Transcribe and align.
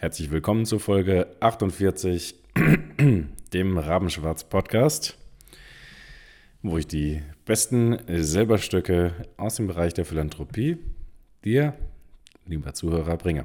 Herzlich 0.00 0.30
willkommen 0.30 0.64
zur 0.64 0.80
Folge 0.80 1.26
48, 1.40 2.34
dem 3.52 3.76
Rabenschwarz 3.76 4.44
Podcast, 4.44 5.18
wo 6.62 6.78
ich 6.78 6.86
die 6.86 7.20
besten 7.44 7.98
Silberstücke 8.08 9.12
aus 9.36 9.56
dem 9.56 9.66
Bereich 9.66 9.92
der 9.92 10.06
Philanthropie 10.06 10.78
dir, 11.44 11.74
lieber 12.46 12.72
Zuhörer, 12.72 13.18
bringe. 13.18 13.44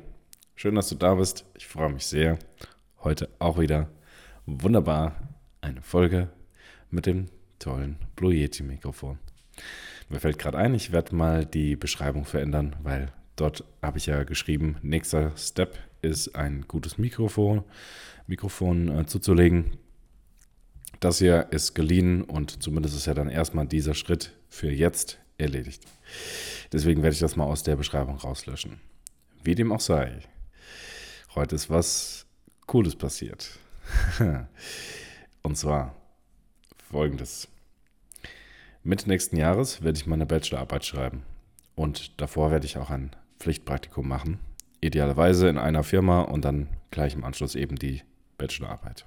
Schön, 0.55 0.75
dass 0.75 0.87
du 0.87 0.95
da 0.95 1.15
bist. 1.15 1.43
Ich 1.57 1.67
freue 1.67 1.91
mich 1.91 2.05
sehr. 2.05 2.39
Heute 3.03 3.27
auch 3.37 3.59
wieder 3.59 3.89
wunderbar 4.45 5.35
eine 5.59 5.81
Folge 5.81 6.29
mit 6.89 7.05
dem 7.05 7.25
tollen 7.59 7.97
Blue 8.15 8.33
Yeti 8.33 8.63
Mikrofon. 8.63 9.19
Mir 10.07 10.21
fällt 10.21 10.39
gerade 10.39 10.57
ein, 10.57 10.73
ich 10.73 10.93
werde 10.93 11.17
mal 11.17 11.45
die 11.45 11.75
Beschreibung 11.75 12.23
verändern, 12.23 12.77
weil 12.81 13.11
dort 13.35 13.63
habe 13.81 13.97
ich 13.97 14.05
ja 14.05 14.23
geschrieben, 14.23 14.77
nächster 14.81 15.35
Step 15.37 15.77
ist 16.01 16.35
ein 16.35 16.65
gutes 16.67 16.97
Mikrofon, 16.97 17.63
Mikrofon 18.27 18.89
äh, 18.89 19.05
zuzulegen. 19.05 19.77
Das 20.99 21.19
hier 21.19 21.47
ist 21.51 21.75
geliehen 21.75 22.23
und 22.23 22.63
zumindest 22.63 22.95
ist 22.95 23.05
ja 23.05 23.13
dann 23.13 23.29
erstmal 23.29 23.67
dieser 23.67 23.93
Schritt 23.93 24.31
für 24.49 24.71
jetzt 24.71 25.19
erledigt. 25.37 25.83
Deswegen 26.71 27.03
werde 27.03 27.13
ich 27.13 27.19
das 27.19 27.35
mal 27.35 27.45
aus 27.45 27.63
der 27.63 27.75
Beschreibung 27.75 28.17
rauslöschen. 28.17 28.79
Wie 29.43 29.55
dem 29.55 29.71
auch 29.71 29.81
sei. 29.81 30.19
Heute 31.35 31.55
ist 31.55 31.69
was 31.69 32.25
Cooles 32.65 32.95
passiert. 32.95 33.59
und 35.43 35.57
zwar 35.57 35.95
folgendes. 36.89 37.47
Mitte 38.83 39.09
nächsten 39.09 39.37
Jahres 39.37 39.83
werde 39.83 39.97
ich 39.97 40.05
meine 40.05 40.25
Bachelorarbeit 40.25 40.85
schreiben. 40.85 41.23
Und 41.75 42.19
davor 42.21 42.51
werde 42.51 42.65
ich 42.65 42.77
auch 42.77 42.89
ein 42.89 43.11
Pflichtpraktikum 43.45 44.07
machen. 44.07 44.39
Idealerweise 44.81 45.47
in 45.47 45.59
einer 45.59 45.83
Firma 45.83 46.21
und 46.21 46.43
dann 46.43 46.67
gleich 46.89 47.13
im 47.13 47.23
Anschluss 47.23 47.53
eben 47.53 47.75
die 47.75 48.01
Bachelorarbeit. 48.39 49.05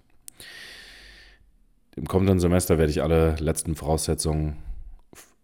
Im 1.97 2.07
kommenden 2.07 2.39
Semester 2.39 2.79
werde 2.79 2.93
ich 2.93 3.03
alle 3.03 3.35
letzten 3.41 3.75
Voraussetzungen 3.75 4.59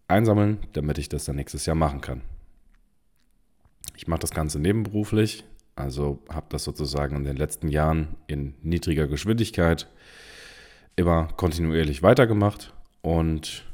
einsammeln, 0.07 0.59
damit 0.71 0.97
ich 0.97 1.09
das 1.09 1.25
dann 1.25 1.35
nächstes 1.35 1.65
Jahr 1.65 1.75
machen 1.75 1.99
kann. 1.99 2.21
Ich 3.97 4.07
mache 4.07 4.21
das 4.21 4.31
Ganze 4.31 4.59
nebenberuflich, 4.59 5.43
also 5.75 6.23
habe 6.29 6.45
das 6.47 6.63
sozusagen 6.63 7.17
in 7.17 7.25
den 7.25 7.35
letzten 7.35 7.67
Jahren 7.67 8.15
in 8.27 8.55
niedriger 8.61 9.07
Geschwindigkeit 9.07 9.89
immer 10.95 11.27
kontinuierlich 11.35 12.01
weitergemacht 12.01 12.73
und 13.01 13.65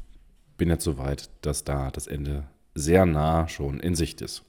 bin 0.57 0.69
jetzt 0.69 0.83
so 0.83 0.97
weit, 0.97 1.29
dass 1.41 1.63
da 1.63 1.91
das 1.91 2.07
Ende 2.07 2.47
sehr 2.73 3.05
nah 3.05 3.47
schon 3.47 3.79
in 3.79 3.93
Sicht 3.93 4.21
ist. 4.21 4.45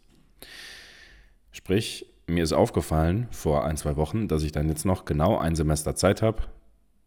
Sprich, 1.51 2.07
mir 2.27 2.43
ist 2.43 2.53
aufgefallen 2.53 3.29
vor 3.31 3.65
ein, 3.65 3.77
zwei 3.77 3.97
Wochen, 3.97 4.29
dass 4.29 4.43
ich 4.43 4.53
dann 4.53 4.69
jetzt 4.69 4.85
noch 4.85 5.05
genau 5.05 5.39
ein 5.39 5.55
Semester 5.55 5.95
Zeit 5.95 6.23
habe, 6.23 6.43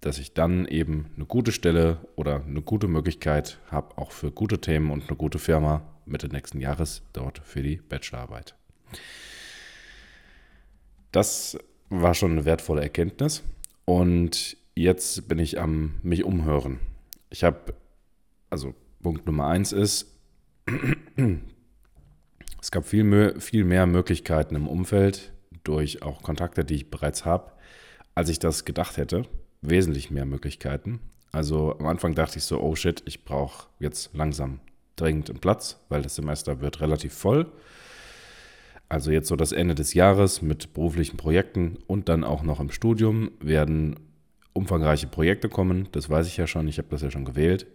dass 0.01 0.19
ich 0.19 0.33
dann 0.33 0.67
eben 0.67 1.11
eine 1.15 1.25
gute 1.25 1.51
Stelle 1.51 1.97
oder 2.15 2.43
eine 2.43 2.61
gute 2.61 2.87
Möglichkeit 2.87 3.59
habe, 3.71 3.97
auch 3.97 4.11
für 4.11 4.31
gute 4.31 4.61
Themen 4.61 4.91
und 4.91 5.07
eine 5.07 5.17
gute 5.17 5.39
Firma 5.39 5.81
Mitte 6.05 6.27
nächsten 6.27 6.59
Jahres 6.59 7.01
dort 7.13 7.39
für 7.39 7.63
die 7.63 7.77
Bachelorarbeit. 7.77 8.55
Das 11.11 11.57
war 11.89 12.13
schon 12.13 12.33
eine 12.33 12.45
wertvolle 12.45 12.81
Erkenntnis 12.81 13.41
und 13.85 14.57
jetzt 14.75 15.27
bin 15.27 15.39
ich 15.39 15.59
am 15.59 15.95
mich 16.03 16.23
umhören. 16.23 16.79
Ich 17.29 17.43
habe 17.43 17.73
also 18.49 18.75
Punkt 19.01 19.25
Nummer 19.25 19.47
eins 19.47 19.71
ist, 19.71 20.11
es 22.65 22.71
gab 22.71 22.87
viel, 22.87 23.03
mehr, 23.03 23.39
viel 23.39 23.63
mehr 23.63 23.85
Möglichkeiten 23.85 24.55
im 24.55 24.67
Umfeld 24.67 25.31
durch 25.63 26.01
auch 26.01 26.23
Kontakte, 26.23 26.65
die 26.65 26.73
ich 26.73 26.89
bereits 26.89 27.23
habe, 27.23 27.51
als 28.15 28.27
ich 28.29 28.39
das 28.39 28.65
gedacht 28.65 28.97
hätte. 28.97 29.21
Wesentlich 29.61 30.09
mehr 30.09 30.25
Möglichkeiten. 30.25 30.99
Also 31.31 31.77
am 31.77 31.85
Anfang 31.85 32.15
dachte 32.15 32.39
ich 32.39 32.43
so, 32.43 32.59
oh 32.59 32.75
shit, 32.75 33.03
ich 33.05 33.23
brauche 33.23 33.67
jetzt 33.77 34.15
langsam 34.15 34.61
dringend 34.95 35.29
einen 35.29 35.37
Platz, 35.37 35.79
weil 35.89 36.01
das 36.01 36.15
Semester 36.15 36.59
wird 36.59 36.81
relativ 36.81 37.13
voll. 37.13 37.51
Also 38.89 39.11
jetzt 39.11 39.27
so 39.27 39.35
das 39.35 39.51
Ende 39.51 39.75
des 39.75 39.93
Jahres 39.93 40.41
mit 40.41 40.73
beruflichen 40.73 41.17
Projekten 41.17 41.77
und 41.85 42.09
dann 42.09 42.23
auch 42.23 42.41
noch 42.41 42.59
im 42.59 42.71
Studium 42.71 43.29
werden 43.39 43.99
umfangreiche 44.53 45.05
Projekte 45.05 45.49
kommen. 45.49 45.87
Das 45.91 46.09
weiß 46.09 46.25
ich 46.25 46.37
ja 46.37 46.47
schon, 46.47 46.67
ich 46.67 46.79
habe 46.79 46.87
das 46.89 47.03
ja 47.03 47.11
schon 47.11 47.25
gewählt 47.25 47.67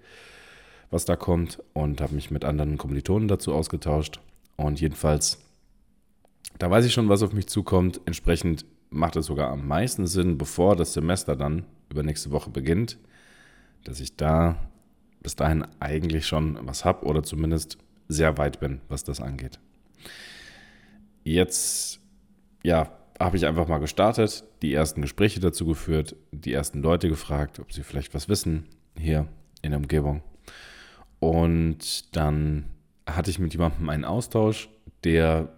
was 0.90 1.04
da 1.04 1.16
kommt 1.16 1.62
und 1.72 2.00
habe 2.00 2.14
mich 2.14 2.30
mit 2.30 2.44
anderen 2.44 2.76
Kommilitonen 2.76 3.28
dazu 3.28 3.54
ausgetauscht. 3.54 4.20
Und 4.60 4.78
jedenfalls, 4.78 5.38
da 6.58 6.70
weiß 6.70 6.84
ich 6.84 6.92
schon, 6.92 7.08
was 7.08 7.22
auf 7.22 7.32
mich 7.32 7.46
zukommt. 7.46 7.98
Entsprechend 8.04 8.66
macht 8.90 9.16
es 9.16 9.24
sogar 9.24 9.50
am 9.50 9.66
meisten 9.66 10.06
Sinn, 10.06 10.36
bevor 10.36 10.76
das 10.76 10.92
Semester 10.92 11.34
dann 11.34 11.64
übernächste 11.88 12.30
Woche 12.30 12.50
beginnt, 12.50 12.98
dass 13.84 14.00
ich 14.00 14.16
da 14.16 14.56
bis 15.22 15.34
dahin 15.34 15.64
eigentlich 15.80 16.26
schon 16.26 16.58
was 16.66 16.84
habe 16.84 17.06
oder 17.06 17.22
zumindest 17.22 17.78
sehr 18.08 18.36
weit 18.36 18.60
bin, 18.60 18.82
was 18.90 19.02
das 19.02 19.22
angeht. 19.22 19.58
Jetzt, 21.24 22.00
ja, 22.62 22.92
habe 23.18 23.38
ich 23.38 23.46
einfach 23.46 23.66
mal 23.66 23.78
gestartet, 23.78 24.44
die 24.60 24.74
ersten 24.74 25.00
Gespräche 25.00 25.40
dazu 25.40 25.64
geführt, 25.64 26.16
die 26.32 26.52
ersten 26.52 26.82
Leute 26.82 27.08
gefragt, 27.08 27.60
ob 27.60 27.72
sie 27.72 27.82
vielleicht 27.82 28.12
was 28.12 28.28
wissen 28.28 28.66
hier 28.94 29.26
in 29.62 29.70
der 29.70 29.80
Umgebung. 29.80 30.22
Und 31.18 32.14
dann 32.14 32.66
hatte 33.16 33.30
ich 33.30 33.38
mit 33.38 33.52
jemandem 33.52 33.88
einen 33.88 34.04
Austausch, 34.04 34.68
der 35.04 35.52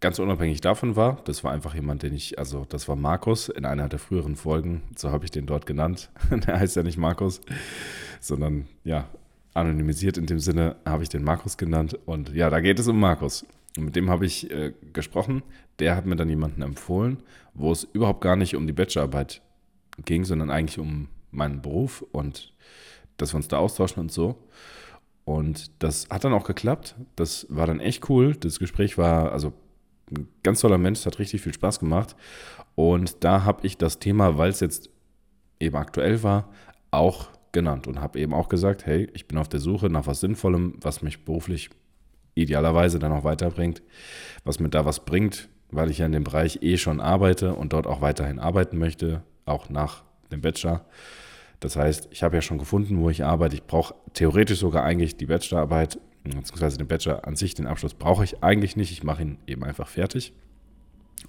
ganz 0.00 0.18
unabhängig 0.18 0.60
davon 0.60 0.96
war. 0.96 1.20
Das 1.24 1.44
war 1.44 1.52
einfach 1.52 1.74
jemand, 1.74 2.02
den 2.02 2.14
ich, 2.14 2.38
also 2.38 2.64
das 2.68 2.88
war 2.88 2.96
Markus 2.96 3.48
in 3.48 3.64
einer 3.64 3.88
der 3.88 3.98
früheren 3.98 4.34
Folgen, 4.34 4.82
so 4.96 5.10
habe 5.10 5.24
ich 5.24 5.30
den 5.30 5.46
dort 5.46 5.66
genannt. 5.66 6.10
der 6.30 6.58
heißt 6.58 6.76
ja 6.76 6.82
nicht 6.82 6.98
Markus, 6.98 7.40
sondern 8.20 8.66
ja, 8.84 9.08
anonymisiert 9.54 10.16
in 10.16 10.26
dem 10.26 10.38
Sinne 10.38 10.76
habe 10.84 11.02
ich 11.02 11.08
den 11.08 11.22
Markus 11.22 11.56
genannt. 11.56 11.98
Und 12.06 12.32
ja, 12.32 12.50
da 12.50 12.60
geht 12.60 12.78
es 12.78 12.88
um 12.88 12.98
Markus. 12.98 13.44
Und 13.76 13.84
mit 13.84 13.96
dem 13.96 14.10
habe 14.10 14.26
ich 14.26 14.50
äh, 14.50 14.72
gesprochen. 14.92 15.42
Der 15.78 15.96
hat 15.96 16.06
mir 16.06 16.16
dann 16.16 16.28
jemanden 16.28 16.62
empfohlen, 16.62 17.18
wo 17.54 17.70
es 17.72 17.84
überhaupt 17.84 18.20
gar 18.20 18.36
nicht 18.36 18.56
um 18.56 18.66
die 18.66 18.72
Bachelorarbeit 18.72 19.42
ging, 20.04 20.24
sondern 20.24 20.50
eigentlich 20.50 20.78
um 20.78 21.08
meinen 21.30 21.62
Beruf 21.62 22.04
und 22.12 22.52
dass 23.16 23.32
wir 23.32 23.36
uns 23.36 23.48
da 23.48 23.58
austauschen 23.58 24.00
und 24.00 24.12
so. 24.12 24.36
Und 25.30 25.70
das 25.80 26.08
hat 26.10 26.24
dann 26.24 26.32
auch 26.32 26.42
geklappt. 26.42 26.96
Das 27.14 27.46
war 27.50 27.68
dann 27.68 27.78
echt 27.78 28.10
cool. 28.10 28.34
Das 28.34 28.58
Gespräch 28.58 28.98
war 28.98 29.30
also 29.30 29.52
ein 30.10 30.26
ganz 30.42 30.58
toller 30.58 30.76
Mensch, 30.76 31.06
hat 31.06 31.20
richtig 31.20 31.40
viel 31.40 31.54
Spaß 31.54 31.78
gemacht. 31.78 32.16
Und 32.74 33.22
da 33.22 33.44
habe 33.44 33.64
ich 33.64 33.76
das 33.76 34.00
Thema, 34.00 34.38
weil 34.38 34.50
es 34.50 34.58
jetzt 34.58 34.90
eben 35.60 35.76
aktuell 35.76 36.24
war, 36.24 36.48
auch 36.90 37.28
genannt 37.52 37.86
und 37.86 38.00
habe 38.00 38.18
eben 38.18 38.34
auch 38.34 38.48
gesagt, 38.48 38.86
hey, 38.86 39.08
ich 39.14 39.28
bin 39.28 39.38
auf 39.38 39.48
der 39.48 39.60
Suche 39.60 39.88
nach 39.88 40.08
was 40.08 40.18
Sinnvollem, 40.18 40.74
was 40.80 41.00
mich 41.00 41.24
beruflich 41.24 41.70
idealerweise 42.34 42.98
dann 42.98 43.12
auch 43.12 43.22
weiterbringt, 43.22 43.82
was 44.42 44.58
mir 44.58 44.68
da 44.68 44.84
was 44.84 45.04
bringt, 45.04 45.48
weil 45.70 45.92
ich 45.92 45.98
ja 45.98 46.06
in 46.06 46.12
dem 46.12 46.24
Bereich 46.24 46.60
eh 46.62 46.76
schon 46.76 47.00
arbeite 47.00 47.54
und 47.54 47.72
dort 47.72 47.86
auch 47.86 48.00
weiterhin 48.00 48.40
arbeiten 48.40 48.78
möchte, 48.78 49.22
auch 49.46 49.68
nach 49.68 50.02
dem 50.32 50.40
Bachelor. 50.40 50.86
Das 51.60 51.76
heißt, 51.76 52.08
ich 52.10 52.22
habe 52.22 52.36
ja 52.36 52.42
schon 52.42 52.58
gefunden, 52.58 52.98
wo 52.98 53.10
ich 53.10 53.24
arbeite. 53.24 53.54
Ich 53.54 53.64
brauche 53.64 53.94
theoretisch 54.14 54.58
sogar 54.58 54.82
eigentlich 54.82 55.16
die 55.16 55.26
Bachelorarbeit, 55.26 56.00
beziehungsweise 56.24 56.78
den 56.78 56.88
Bachelor 56.88 57.26
an 57.26 57.36
sich, 57.36 57.54
den 57.54 57.66
Abschluss 57.66 57.94
brauche 57.94 58.24
ich 58.24 58.42
eigentlich 58.42 58.76
nicht. 58.76 58.90
Ich 58.90 59.04
mache 59.04 59.22
ihn 59.22 59.38
eben 59.46 59.62
einfach 59.62 59.88
fertig. 59.88 60.32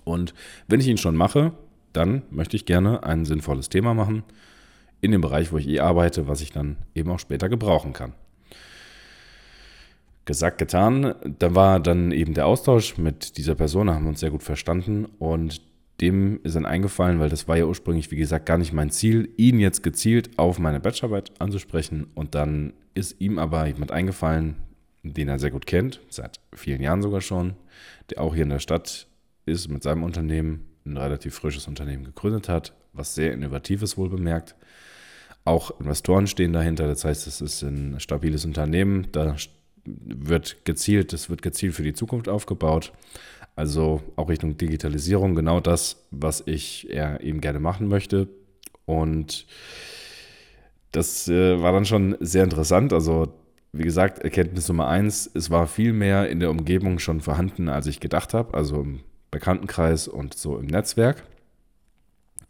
Und 0.05 0.33
wenn 0.67 0.79
ich 0.79 0.87
ihn 0.87 0.97
schon 0.97 1.15
mache, 1.15 1.51
dann 1.93 2.23
möchte 2.31 2.55
ich 2.55 2.65
gerne 2.65 3.03
ein 3.03 3.25
sinnvolles 3.25 3.67
Thema 3.67 3.93
machen 3.93 4.23
in 5.01 5.11
dem 5.11 5.21
Bereich, 5.21 5.51
wo 5.51 5.57
ich 5.57 5.67
eh 5.67 5.79
arbeite, 5.79 6.27
was 6.27 6.41
ich 6.41 6.51
dann 6.51 6.77
eben 6.95 7.11
auch 7.11 7.19
später 7.19 7.49
gebrauchen 7.49 7.91
kann. 7.91 8.13
Gesagt, 10.25 10.59
getan. 10.59 11.15
Da 11.39 11.55
war 11.55 11.79
dann 11.79 12.11
eben 12.11 12.33
der 12.33 12.45
Austausch 12.45 12.97
mit 12.97 13.37
dieser 13.37 13.55
Person, 13.55 13.87
da 13.87 13.95
haben 13.95 14.05
wir 14.05 14.09
uns 14.09 14.19
sehr 14.19 14.29
gut 14.29 14.43
verstanden 14.43 15.05
und 15.19 15.61
dem 16.01 16.39
ist 16.43 16.55
dann 16.55 16.65
eingefallen, 16.65 17.19
weil 17.19 17.29
das 17.29 17.47
war 17.47 17.57
ja 17.57 17.65
ursprünglich, 17.65 18.11
wie 18.11 18.15
gesagt, 18.17 18.45
gar 18.45 18.57
nicht 18.57 18.73
mein 18.73 18.89
Ziel, 18.89 19.29
ihn 19.37 19.59
jetzt 19.59 19.83
gezielt 19.83 20.37
auf 20.37 20.59
meine 20.59 20.79
Bachelorarbeit 20.79 21.31
anzusprechen. 21.39 22.07
Und 22.15 22.35
dann 22.35 22.73
ist 22.93 23.21
ihm 23.21 23.37
aber 23.39 23.67
jemand 23.67 23.91
eingefallen, 23.91 24.55
den 25.03 25.29
er 25.29 25.39
sehr 25.39 25.51
gut 25.51 25.65
kennt, 25.65 26.01
seit 26.09 26.39
vielen 26.53 26.81
Jahren 26.81 27.01
sogar 27.01 27.21
schon, 27.21 27.55
der 28.09 28.21
auch 28.21 28.33
hier 28.33 28.43
in 28.43 28.49
der 28.49 28.59
Stadt 28.59 29.07
ist, 29.45 29.69
mit 29.69 29.83
seinem 29.83 30.03
Unternehmen, 30.03 30.65
ein 30.85 30.97
relativ 30.97 31.35
frisches 31.35 31.67
Unternehmen 31.67 32.03
gegründet 32.03 32.49
hat, 32.49 32.73
was 32.93 33.15
sehr 33.15 33.33
innovativ 33.33 33.81
ist, 33.83 33.97
wohl 33.97 34.09
bemerkt. 34.09 34.55
Auch 35.45 35.79
Investoren 35.79 36.27
stehen 36.27 36.53
dahinter, 36.53 36.87
das 36.87 37.05
heißt, 37.05 37.27
es 37.27 37.41
ist 37.41 37.61
ein 37.61 37.99
stabiles 37.99 38.45
Unternehmen, 38.45 39.07
da 39.11 39.35
wird 39.85 40.65
gezielt, 40.65 41.13
es 41.13 41.29
wird 41.29 41.41
gezielt 41.41 41.73
für 41.73 41.83
die 41.83 41.93
Zukunft 41.93 42.29
aufgebaut. 42.29 42.91
Also 43.55 44.01
auch 44.15 44.29
Richtung 44.29 44.57
Digitalisierung, 44.57 45.35
genau 45.35 45.59
das, 45.59 46.07
was 46.11 46.43
ich 46.45 46.89
eben 46.89 47.41
gerne 47.41 47.59
machen 47.59 47.87
möchte. 47.87 48.27
Und 48.85 49.45
das 50.91 51.27
äh, 51.27 51.61
war 51.61 51.71
dann 51.71 51.85
schon 51.85 52.17
sehr 52.19 52.43
interessant. 52.43 52.93
Also, 52.93 53.33
wie 53.71 53.83
gesagt, 53.83 54.19
Erkenntnis 54.19 54.67
Nummer 54.67 54.87
eins, 54.87 55.29
es 55.33 55.49
war 55.49 55.67
viel 55.67 55.93
mehr 55.93 56.29
in 56.29 56.39
der 56.39 56.49
Umgebung 56.49 56.99
schon 56.99 57.21
vorhanden, 57.21 57.69
als 57.69 57.87
ich 57.87 57.99
gedacht 57.99 58.33
habe. 58.33 58.53
Also 58.53 58.81
im 58.81 58.99
Bekanntenkreis 59.31 60.07
und 60.07 60.33
so 60.33 60.57
im 60.57 60.67
Netzwerk. 60.67 61.23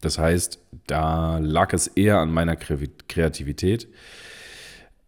Das 0.01 0.18
heißt, 0.18 0.59
da 0.88 1.38
lag 1.38 1.74
es 1.74 1.86
eher 1.88 2.18
an 2.18 2.33
meiner 2.33 2.56
Kreativität. 2.56 3.88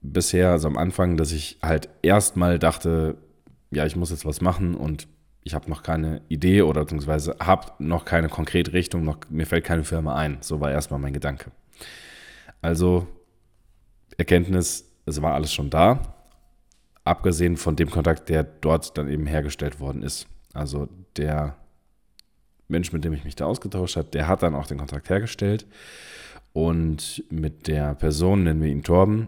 Bisher, 0.01 0.51
also 0.51 0.67
am 0.67 0.77
Anfang, 0.77 1.17
dass 1.17 1.31
ich 1.31 1.57
halt 1.63 1.89
erstmal 2.03 2.59
dachte, 2.59 3.17
ja, 3.71 3.87
ich 3.87 3.95
muss 3.95 4.11
jetzt 4.11 4.25
was 4.25 4.41
machen 4.41 4.75
und 4.75 5.07
ich 5.43 5.53
habe 5.53 5.69
noch 5.69 5.83
keine 5.83 6.21
Idee 6.29 6.61
oder 6.61 6.81
beziehungsweise 6.81 7.35
habe 7.39 7.71
noch 7.79 8.05
keine 8.05 8.29
konkrete 8.29 8.73
Richtung, 8.73 9.03
noch, 9.03 9.17
mir 9.29 9.45
fällt 9.45 9.65
keine 9.65 9.83
Firma 9.83 10.15
ein. 10.15 10.37
So 10.41 10.59
war 10.59 10.71
erstmal 10.71 10.99
mein 10.99 11.13
Gedanke. 11.13 11.51
Also 12.61 13.07
Erkenntnis, 14.17 14.89
es 15.05 15.21
war 15.21 15.33
alles 15.33 15.53
schon 15.53 15.69
da, 15.69 16.15
abgesehen 17.03 17.57
von 17.57 17.75
dem 17.75 17.89
Kontakt, 17.89 18.29
der 18.29 18.43
dort 18.43 18.97
dann 18.97 19.09
eben 19.09 19.25
hergestellt 19.25 19.79
worden 19.79 20.03
ist. 20.03 20.27
Also 20.53 20.87
der 21.17 21.57
Mensch, 22.67 22.93
mit 22.93 23.03
dem 23.03 23.13
ich 23.13 23.25
mich 23.25 23.35
da 23.35 23.45
ausgetauscht 23.45 23.97
habe, 23.97 24.07
der 24.09 24.27
hat 24.27 24.43
dann 24.43 24.55
auch 24.55 24.67
den 24.67 24.77
Kontakt 24.77 25.09
hergestellt. 25.09 25.65
Und 26.53 27.23
mit 27.29 27.67
der 27.67 27.95
Person, 27.95 28.43
nennen 28.43 28.61
wir 28.61 28.69
ihn 28.69 28.83
Torben, 28.83 29.27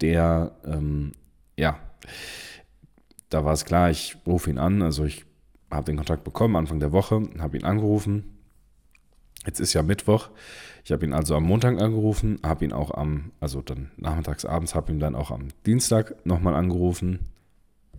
der, 0.00 0.52
ähm, 0.64 1.12
ja, 1.56 1.78
da 3.30 3.44
war 3.44 3.52
es 3.52 3.64
klar, 3.64 3.90
ich 3.90 4.16
rufe 4.26 4.50
ihn 4.50 4.58
an. 4.58 4.82
Also 4.82 5.04
ich 5.04 5.25
habe 5.70 5.84
den 5.84 5.96
Kontakt 5.96 6.24
bekommen 6.24 6.56
Anfang 6.56 6.80
der 6.80 6.92
Woche, 6.92 7.22
habe 7.38 7.56
ihn 7.56 7.64
angerufen. 7.64 8.36
Jetzt 9.44 9.60
ist 9.60 9.74
ja 9.74 9.82
Mittwoch. 9.82 10.30
Ich 10.84 10.92
habe 10.92 11.04
ihn 11.04 11.12
also 11.12 11.36
am 11.36 11.44
Montag 11.44 11.80
angerufen, 11.80 12.38
habe 12.42 12.64
ihn 12.64 12.72
auch 12.72 12.92
am, 12.92 13.32
also 13.40 13.62
dann 13.62 13.90
nachmittags, 13.96 14.44
abends, 14.44 14.74
habe 14.74 14.92
ihn 14.92 15.00
dann 15.00 15.14
auch 15.14 15.30
am 15.30 15.48
Dienstag 15.64 16.24
nochmal 16.24 16.54
angerufen, 16.54 17.20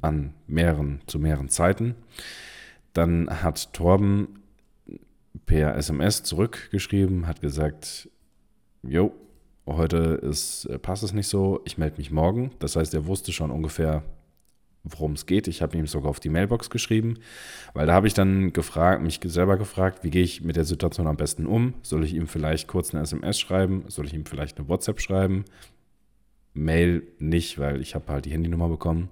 an 0.01 0.33
mehreren, 0.47 1.01
zu 1.07 1.19
mehreren 1.19 1.49
Zeiten. 1.49 1.95
Dann 2.93 3.29
hat 3.41 3.73
Torben 3.73 4.39
per 5.45 5.75
SMS 5.75 6.23
zurückgeschrieben, 6.23 7.27
hat 7.27 7.41
gesagt, 7.41 8.09
jo, 8.83 9.13
heute 9.65 9.97
ist, 9.97 10.65
äh, 10.65 10.79
passt 10.79 11.03
es 11.03 11.13
nicht 11.13 11.27
so, 11.27 11.61
ich 11.65 11.77
melde 11.77 11.97
mich 11.97 12.11
morgen. 12.11 12.51
Das 12.59 12.75
heißt, 12.75 12.93
er 12.93 13.05
wusste 13.05 13.31
schon 13.31 13.51
ungefähr, 13.51 14.03
worum 14.89 15.13
es 15.13 15.25
geht. 15.25 15.47
Ich 15.47 15.61
habe 15.61 15.77
ihm 15.77 15.87
sogar 15.87 16.09
auf 16.09 16.19
die 16.19 16.29
Mailbox 16.29 16.69
geschrieben, 16.69 17.15
weil 17.73 17.87
da 17.87 17.93
habe 17.93 18.07
ich 18.07 18.13
dann 18.13 18.53
gefragt, 18.53 19.01
mich 19.01 19.19
selber 19.23 19.57
gefragt, 19.57 20.03
wie 20.03 20.09
gehe 20.09 20.23
ich 20.23 20.43
mit 20.43 20.55
der 20.55 20.65
Situation 20.65 21.07
am 21.07 21.17
besten 21.17 21.45
um? 21.45 21.73
Soll 21.81 22.03
ich 22.03 22.13
ihm 22.13 22.27
vielleicht 22.27 22.67
kurz 22.67 22.93
eine 22.93 23.03
SMS 23.03 23.39
schreiben? 23.39 23.85
Soll 23.87 24.05
ich 24.05 24.13
ihm 24.13 24.25
vielleicht 24.25 24.57
eine 24.57 24.67
WhatsApp 24.67 25.01
schreiben? 25.01 25.45
Mail 26.53 27.03
nicht, 27.19 27.59
weil 27.59 27.81
ich 27.81 27.95
habe 27.95 28.11
halt 28.11 28.25
die 28.25 28.31
Handynummer 28.31 28.69
bekommen 28.69 29.09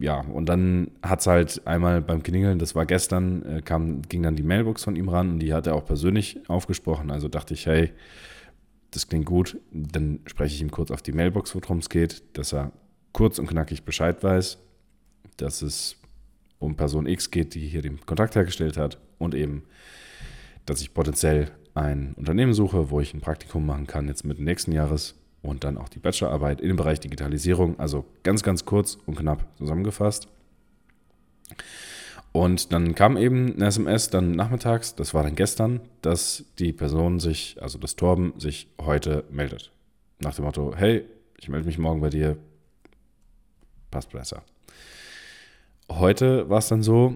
ja, 0.00 0.20
und 0.20 0.48
dann 0.48 0.90
hat 1.02 1.20
es 1.20 1.26
halt 1.26 1.66
einmal 1.66 2.00
beim 2.02 2.22
Klingeln, 2.22 2.58
das 2.58 2.74
war 2.74 2.86
gestern, 2.86 3.42
äh, 3.44 3.62
kam, 3.62 4.02
ging 4.02 4.22
dann 4.22 4.36
die 4.36 4.42
Mailbox 4.42 4.84
von 4.84 4.96
ihm 4.96 5.08
ran 5.08 5.30
und 5.30 5.38
die 5.40 5.54
hat 5.54 5.66
er 5.66 5.74
auch 5.74 5.84
persönlich 5.84 6.40
aufgesprochen. 6.48 7.10
Also 7.10 7.28
dachte 7.28 7.54
ich, 7.54 7.66
hey, 7.66 7.92
das 8.90 9.08
klingt 9.08 9.26
gut. 9.26 9.58
Dann 9.72 10.20
spreche 10.26 10.54
ich 10.54 10.60
ihm 10.60 10.70
kurz 10.70 10.90
auf 10.90 11.02
die 11.02 11.12
Mailbox, 11.12 11.54
worum 11.54 11.78
es 11.78 11.88
geht, 11.88 12.22
dass 12.36 12.52
er 12.52 12.72
kurz 13.16 13.38
und 13.38 13.46
knackig 13.46 13.84
Bescheid 13.84 14.22
weiß, 14.22 14.58
dass 15.38 15.62
es 15.62 15.96
um 16.58 16.76
Person 16.76 17.06
X 17.06 17.30
geht, 17.30 17.54
die 17.54 17.66
hier 17.66 17.80
den 17.80 18.04
Kontakt 18.04 18.34
hergestellt 18.34 18.76
hat 18.76 18.98
und 19.16 19.34
eben, 19.34 19.62
dass 20.66 20.82
ich 20.82 20.92
potenziell 20.92 21.50
ein 21.72 22.12
Unternehmen 22.18 22.52
suche, 22.52 22.90
wo 22.90 23.00
ich 23.00 23.14
ein 23.14 23.22
Praktikum 23.22 23.64
machen 23.64 23.86
kann, 23.86 24.06
jetzt 24.06 24.26
mit 24.26 24.38
nächsten 24.38 24.70
Jahres 24.70 25.14
und 25.40 25.64
dann 25.64 25.78
auch 25.78 25.88
die 25.88 25.98
Bachelorarbeit 25.98 26.60
in 26.60 26.68
dem 26.68 26.76
Bereich 26.76 27.00
Digitalisierung. 27.00 27.80
Also 27.80 28.04
ganz, 28.22 28.42
ganz 28.42 28.66
kurz 28.66 28.98
und 29.06 29.16
knapp 29.16 29.46
zusammengefasst. 29.56 30.28
Und 32.32 32.70
dann 32.70 32.94
kam 32.94 33.16
eben 33.16 33.54
eine 33.54 33.68
SMS 33.68 34.10
dann 34.10 34.32
nachmittags, 34.32 34.94
das 34.94 35.14
war 35.14 35.22
dann 35.22 35.36
gestern, 35.36 35.80
dass 36.02 36.44
die 36.58 36.74
Person 36.74 37.18
sich, 37.18 37.56
also 37.62 37.78
das 37.78 37.96
Torben, 37.96 38.38
sich 38.38 38.68
heute 38.78 39.24
meldet. 39.30 39.72
Nach 40.18 40.34
dem 40.34 40.44
Motto, 40.44 40.74
hey, 40.76 41.06
ich 41.38 41.48
melde 41.48 41.66
mich 41.66 41.78
morgen 41.78 42.02
bei 42.02 42.10
dir, 42.10 42.36
passt 43.96 44.12
besser. 44.12 44.42
Heute 45.90 46.50
war 46.50 46.58
es 46.58 46.68
dann 46.68 46.82
so, 46.82 47.14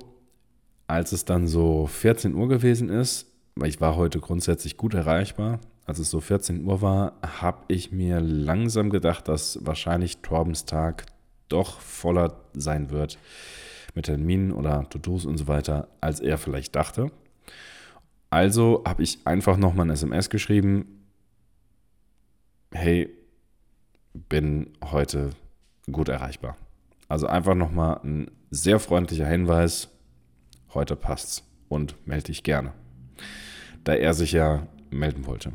als 0.87 1.13
es 1.13 1.27
dann 1.27 1.47
so 1.47 1.87
14 1.87 2.35
Uhr 2.35 2.49
gewesen 2.49 2.89
ist, 2.89 3.27
weil 3.55 3.69
ich 3.69 3.83
war 3.83 3.97
heute 3.97 4.19
grundsätzlich 4.19 4.79
gut 4.79 4.95
erreichbar, 4.95 5.61
als 5.85 5.99
es 5.99 6.09
so 6.09 6.21
14 6.21 6.65
Uhr 6.65 6.81
war, 6.81 7.13
habe 7.23 7.65
ich 7.69 7.93
mir 7.93 8.19
langsam 8.21 8.89
gedacht, 8.89 9.29
dass 9.29 9.59
wahrscheinlich 9.61 10.23
Torbens 10.23 10.65
Tag 10.65 11.05
doch 11.51 11.81
voller 11.81 12.41
sein 12.55 12.89
wird 12.89 13.19
mit 13.95 14.07
Terminen 14.07 14.51
oder 14.51 14.89
To-Dos 14.89 15.27
und 15.27 15.37
so 15.37 15.49
weiter, 15.49 15.89
als 16.01 16.21
er 16.21 16.39
vielleicht 16.39 16.77
dachte. 16.77 17.13
Also 18.31 18.85
habe 18.87 19.03
ich 19.03 19.19
einfach 19.27 19.59
nochmal 19.59 19.87
ein 19.87 19.91
SMS 19.91 20.31
geschrieben. 20.31 21.05
Hey, 22.73 23.11
bin 24.15 24.73
heute 24.83 25.31
gut 25.93 26.09
erreichbar. 26.09 26.57
Also 27.11 27.27
einfach 27.27 27.55
nochmal 27.55 28.01
ein 28.03 28.31
sehr 28.51 28.81
freundlicher 28.81 29.27
Hinweis. 29.27 29.91
Heute 30.73 30.97
passt's 30.97 31.45
und 31.69 31.95
melde 32.07 32.29
dich 32.29 32.43
gerne. 32.43 32.73
Da 33.85 33.93
er 33.93 34.15
sich 34.15 34.33
ja 34.33 34.67
melden 34.91 35.27
wollte 35.27 35.53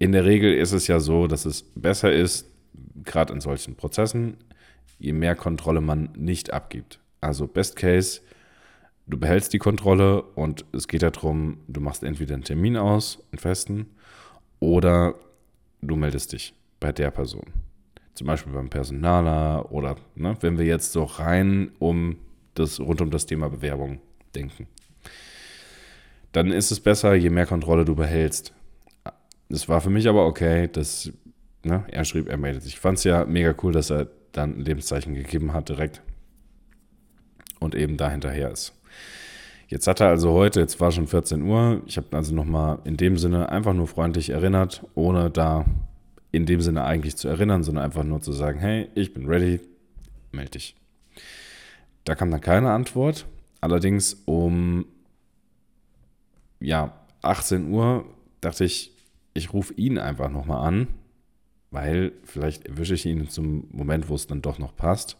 in 0.00 0.12
der 0.12 0.24
Regel 0.24 0.54
ist 0.54 0.72
es 0.72 0.86
ja 0.88 0.98
so, 0.98 1.26
dass 1.26 1.44
es 1.44 1.62
besser 1.62 2.10
ist, 2.10 2.50
gerade 3.04 3.34
in 3.34 3.40
solchen 3.40 3.76
Prozessen, 3.76 4.38
je 4.98 5.12
mehr 5.12 5.36
Kontrolle 5.36 5.82
man 5.82 6.08
nicht 6.16 6.52
abgibt. 6.54 7.00
Also 7.20 7.46
Best 7.46 7.76
Case, 7.76 8.22
du 9.06 9.18
behältst 9.18 9.52
die 9.52 9.58
Kontrolle 9.58 10.22
und 10.22 10.64
es 10.72 10.88
geht 10.88 11.02
darum, 11.02 11.58
du 11.68 11.82
machst 11.82 12.02
entweder 12.02 12.34
einen 12.34 12.44
Termin 12.44 12.78
aus, 12.78 13.22
einen 13.30 13.38
festen, 13.38 13.90
oder 14.58 15.16
du 15.82 15.96
meldest 15.96 16.32
dich 16.32 16.54
bei 16.80 16.92
der 16.92 17.10
Person. 17.10 17.52
Zum 18.20 18.26
Beispiel 18.26 18.52
beim 18.52 18.68
Personaler 18.68 19.72
oder 19.72 19.96
ne, 20.14 20.36
wenn 20.42 20.58
wir 20.58 20.66
jetzt 20.66 20.92
so 20.92 21.04
rein 21.04 21.70
um 21.78 22.18
das, 22.52 22.78
rund 22.78 23.00
um 23.00 23.10
das 23.10 23.24
Thema 23.24 23.48
Bewerbung 23.48 23.98
denken. 24.34 24.66
Dann 26.32 26.52
ist 26.52 26.70
es 26.70 26.80
besser, 26.80 27.14
je 27.14 27.30
mehr 27.30 27.46
Kontrolle 27.46 27.86
du 27.86 27.94
behältst. 27.94 28.52
Das 29.48 29.70
war 29.70 29.80
für 29.80 29.88
mich 29.88 30.06
aber 30.06 30.26
okay, 30.26 30.68
dass 30.68 31.10
ne, 31.64 31.84
er 31.88 32.04
schrieb, 32.04 32.28
er 32.28 32.36
meldet 32.36 32.64
sich. 32.64 32.74
Ich 32.74 32.80
fand 32.80 32.98
es 32.98 33.04
ja 33.04 33.24
mega 33.24 33.54
cool, 33.62 33.72
dass 33.72 33.88
er 33.88 34.08
dann 34.32 34.58
ein 34.58 34.64
Lebenszeichen 34.66 35.14
gegeben 35.14 35.54
hat 35.54 35.70
direkt 35.70 36.02
und 37.58 37.74
eben 37.74 37.96
da 37.96 38.10
hinterher 38.10 38.50
ist. 38.50 38.74
Jetzt 39.68 39.86
hat 39.86 40.00
er 40.00 40.08
also 40.08 40.32
heute, 40.32 40.60
jetzt 40.60 40.78
war 40.78 40.92
schon 40.92 41.06
14 41.06 41.40
Uhr, 41.40 41.80
ich 41.86 41.96
habe 41.96 42.14
also 42.14 42.34
nochmal 42.34 42.80
in 42.84 42.98
dem 42.98 43.16
Sinne 43.16 43.48
einfach 43.48 43.72
nur 43.72 43.86
freundlich 43.86 44.28
erinnert, 44.28 44.84
ohne 44.94 45.30
da 45.30 45.64
in 46.32 46.46
dem 46.46 46.60
Sinne 46.60 46.84
eigentlich 46.84 47.16
zu 47.16 47.28
erinnern, 47.28 47.62
sondern 47.62 47.84
einfach 47.84 48.04
nur 48.04 48.20
zu 48.20 48.32
sagen, 48.32 48.58
hey, 48.58 48.88
ich 48.94 49.12
bin 49.12 49.26
ready, 49.26 49.60
melde 50.32 50.52
dich. 50.52 50.76
Da 52.04 52.14
kam 52.14 52.30
dann 52.30 52.40
keine 52.40 52.70
Antwort. 52.70 53.26
Allerdings 53.60 54.22
um 54.24 54.86
ja, 56.60 56.92
18 57.22 57.70
Uhr 57.70 58.04
dachte 58.40 58.64
ich, 58.64 58.92
ich 59.34 59.52
rufe 59.52 59.74
ihn 59.74 59.98
einfach 59.98 60.30
nochmal 60.30 60.66
an, 60.66 60.88
weil 61.70 62.12
vielleicht 62.24 62.66
erwische 62.66 62.94
ich 62.94 63.06
ihn 63.06 63.28
zum 63.28 63.66
Moment, 63.70 64.08
wo 64.08 64.14
es 64.14 64.26
dann 64.26 64.42
doch 64.42 64.58
noch 64.58 64.76
passt. 64.76 65.16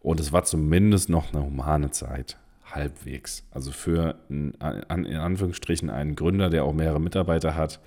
Und 0.00 0.20
es 0.20 0.32
war 0.32 0.44
zumindest 0.44 1.08
noch 1.08 1.32
eine 1.32 1.44
humane 1.44 1.90
Zeit, 1.90 2.38
halbwegs. 2.64 3.44
Also 3.50 3.70
für 3.70 4.16
in 4.28 4.58
Anführungsstrichen 4.60 5.90
einen 5.90 6.16
Gründer, 6.16 6.50
der 6.50 6.64
auch 6.64 6.72
mehrere 6.72 7.00
Mitarbeiter 7.00 7.54
hat, 7.54 7.80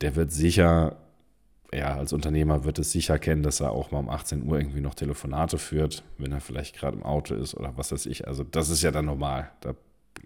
der 0.00 0.14
wird 0.14 0.30
sicher, 0.30 0.96
ja, 1.72 1.96
als 1.96 2.12
Unternehmer 2.12 2.64
wird 2.64 2.78
es 2.78 2.92
sicher 2.92 3.18
kennen, 3.18 3.42
dass 3.42 3.60
er 3.60 3.72
auch 3.72 3.90
mal 3.90 3.98
um 3.98 4.08
18 4.08 4.44
Uhr 4.48 4.58
irgendwie 4.58 4.80
noch 4.80 4.94
Telefonate 4.94 5.58
führt, 5.58 6.02
wenn 6.16 6.32
er 6.32 6.40
vielleicht 6.40 6.76
gerade 6.76 6.96
im 6.96 7.02
Auto 7.02 7.34
ist 7.34 7.54
oder 7.54 7.76
was 7.76 7.92
weiß 7.92 8.06
ich. 8.06 8.26
Also 8.26 8.42
das 8.44 8.70
ist 8.70 8.82
ja 8.82 8.90
dann 8.90 9.04
normal, 9.04 9.50
da 9.60 9.74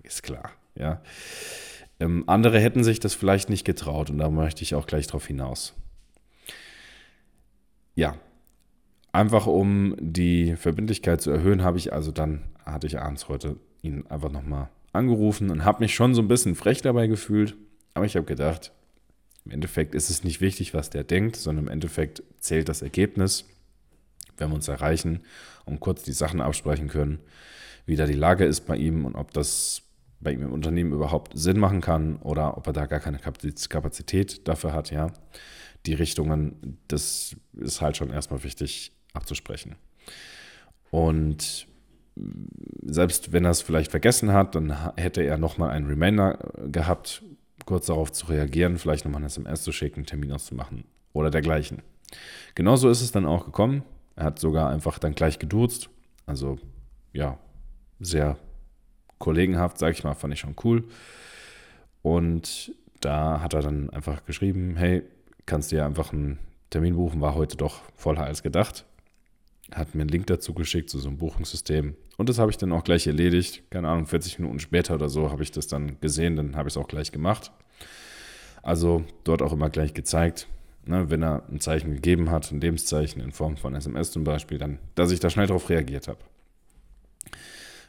ist 0.03 0.23
klar, 0.23 0.51
ja. 0.77 1.03
Ähm, 1.99 2.25
andere 2.27 2.59
hätten 2.61 2.85
sich 2.85 3.01
das 3.01 3.15
vielleicht 3.15 3.51
nicht 3.51 3.65
getraut 3.65 4.11
und 4.11 4.19
da 4.19 4.31
möchte 4.31 4.63
ich 4.63 4.75
auch 4.75 4.87
gleich 4.87 5.07
drauf 5.07 5.27
hinaus. 5.27 5.75
Ja, 7.95 8.17
einfach 9.11 9.47
um 9.47 9.97
die 9.99 10.57
Verbindlichkeit 10.57 11.21
zu 11.21 11.31
erhöhen, 11.31 11.63
habe 11.63 11.79
ich 11.79 11.93
also 11.93 12.13
dann, 12.13 12.45
hatte 12.65 12.87
ich 12.87 13.01
abends 13.01 13.29
heute 13.29 13.57
ihn 13.83 14.07
einfach 14.07 14.31
nochmal 14.31 14.69
angerufen 14.93 15.51
und 15.51 15.65
habe 15.65 15.81
mich 15.81 15.95
schon 15.95 16.15
so 16.15 16.23
ein 16.23 16.29
bisschen 16.29 16.55
frech 16.55 16.83
dabei 16.83 17.09
gefühlt, 17.09 17.57
aber 17.95 18.05
ich 18.07 18.17
habe 18.17 18.27
gedacht, 18.27 18.73
im 19.45 19.53
Endeffekt 19.53 19.95
ist 19.95 20.11
es 20.11 20.25
nicht 20.25 20.41
wichtig, 20.41 20.75
was 20.75 20.91
der 20.91 21.05
denkt, 21.05 21.37
sondern 21.37 21.67
im 21.67 21.73
Endeffekt 21.73 22.23
zählt 22.39 22.69
das 22.69 22.83
Ergebnis, 22.83 23.45
wenn 24.37 24.51
wir 24.51 24.55
uns 24.55 24.69
erreichen 24.69 25.21
und 25.65 25.81
kurz 25.81 26.03
die 26.03 26.13
Sachen 26.13 26.41
absprechen 26.41 26.89
können, 26.89 27.21
wie 27.87 27.97
da 27.97 28.07
die 28.07 28.13
Lage 28.13 28.45
ist 28.45 28.67
bei 28.67 28.77
ihm 28.77 29.05
und 29.05 29.17
ob 29.17 29.33
das 29.33 29.83
bei 30.21 30.33
ihm 30.33 30.43
im 30.43 30.53
Unternehmen 30.53 30.93
überhaupt 30.93 31.37
Sinn 31.37 31.59
machen 31.59 31.81
kann 31.81 32.17
oder 32.17 32.57
ob 32.57 32.67
er 32.69 32.73
da 32.73 32.87
gar 32.87 33.01
keine 33.01 33.19
Kapazität 33.19 34.47
dafür 34.47 34.73
hat, 34.73 34.91
ja. 34.91 35.13
Die 35.87 35.95
Richtungen, 35.95 36.79
das 36.87 37.35
ist 37.55 37.81
halt 37.81 37.97
schon 37.97 38.11
erstmal 38.11 38.45
wichtig 38.45 38.93
abzusprechen. 39.15 39.75
Und 40.91 41.67
selbst 42.83 43.33
wenn 43.33 43.45
er 43.45 43.51
es 43.51 43.63
vielleicht 43.63 43.91
vergessen 43.91 44.33
hat, 44.33 44.55
dann 44.55 44.95
hätte 44.97 45.23
er 45.23 45.39
nochmal 45.39 45.71
einen 45.71 45.87
Reminder 45.87 46.53
gehabt, 46.71 47.23
kurz 47.67 47.87
darauf 47.87 48.13
zu 48.13 48.27
reagieren, 48.27 48.79
vielleicht 48.79 49.05
nochmal 49.05 49.21
eine 49.21 49.27
SMS 49.27 49.63
zu 49.63 49.73
schicken, 49.73 50.01
einen 50.01 50.07
Termin 50.07 50.33
auszumachen 50.33 50.85
oder 51.13 51.31
dergleichen. 51.31 51.83
Genauso 52.55 52.89
ist 52.89 53.01
es 53.01 53.13
dann 53.13 53.27
auch 53.27 53.45
gekommen. 53.45 53.83
Er 54.17 54.25
hat 54.25 54.39
sogar 54.39 54.71
einfach 54.71 54.99
dann 54.99 55.15
gleich 55.15 55.39
geduzt. 55.39 55.89
Also 56.27 56.59
ja, 57.13 57.39
sehr 58.01 58.37
kollegenhaft, 59.19 59.79
sag 59.79 59.93
ich 59.93 60.05
mal, 60.05 60.15
fand 60.15 60.35
ich 60.35 60.41
schon 60.41 60.57
cool. 60.65 60.85
Und 62.03 62.75
da 63.01 63.41
hat 63.41 63.55
er 63.55 63.63
dann 63.63 63.91
einfach 63.91 64.25
geschrieben, 64.25 64.77
hey, 64.77 65.03
kannst 65.47 65.73
du 65.73 65.77
ja 65.77 65.87
einfach 65.87 66.13
einen 66.13 66.39
Termin 66.71 66.97
buchen, 66.97 67.21
war 67.21 67.35
heute 67.35 67.57
doch 67.57 67.83
voller 67.95 68.25
als 68.25 68.43
gedacht. 68.43 68.85
Hat 69.75 69.95
mir 69.95 70.03
einen 70.03 70.11
Link 70.11 70.27
dazu 70.27 70.55
geschickt 70.55 70.91
zu 70.91 70.99
so 70.99 71.09
einem 71.09 71.19
Buchungssystem. 71.19 71.95
Und 72.17 72.29
das 72.29 72.39
habe 72.39 72.51
ich 72.51 72.59
dann 72.59 72.73
auch 72.73 72.85
gleich 72.85 73.07
erledigt. 73.07 73.63
Keine 73.71 73.89
Ahnung, 73.89 74.07
40 74.07 74.39
Minuten 74.39 74.61
später 74.61 74.95
oder 74.95 75.09
so 75.09 75.31
habe 75.31 75.43
ich 75.43 75.51
das 75.51 75.67
dann 75.67 75.99
gesehen, 76.01 76.37
dann 76.37 76.57
habe 76.57 76.69
ich 76.69 76.75
es 76.75 76.77
auch 76.77 76.89
gleich 76.89 77.13
gemacht. 77.13 77.51
Also 78.63 79.05
dort 79.25 79.43
auch 79.43 79.53
immer 79.53 79.71
gleich 79.71 79.95
gezeigt, 79.95 80.47
ne, 80.85 81.11
wenn 81.11 81.23
er 81.23 81.43
ein 81.51 81.61
Zeichen 81.61 81.93
gegeben 81.95 82.31
hat, 82.31 82.51
ein 82.53 82.61
Lebenszeichen 82.61 83.21
in 83.21 83.33
Form 83.33 83.57
von 83.57 83.75
SMS 83.75 84.13
zum 84.13 84.25
Beispiel, 84.25 84.59
dann, 84.59 84.79
dass 84.95 85.11
ich 85.11 85.21
da 85.21 85.31
schnell 85.31 85.47
darauf 85.47 85.69
reagiert 85.69 86.09
habe. 86.09 86.21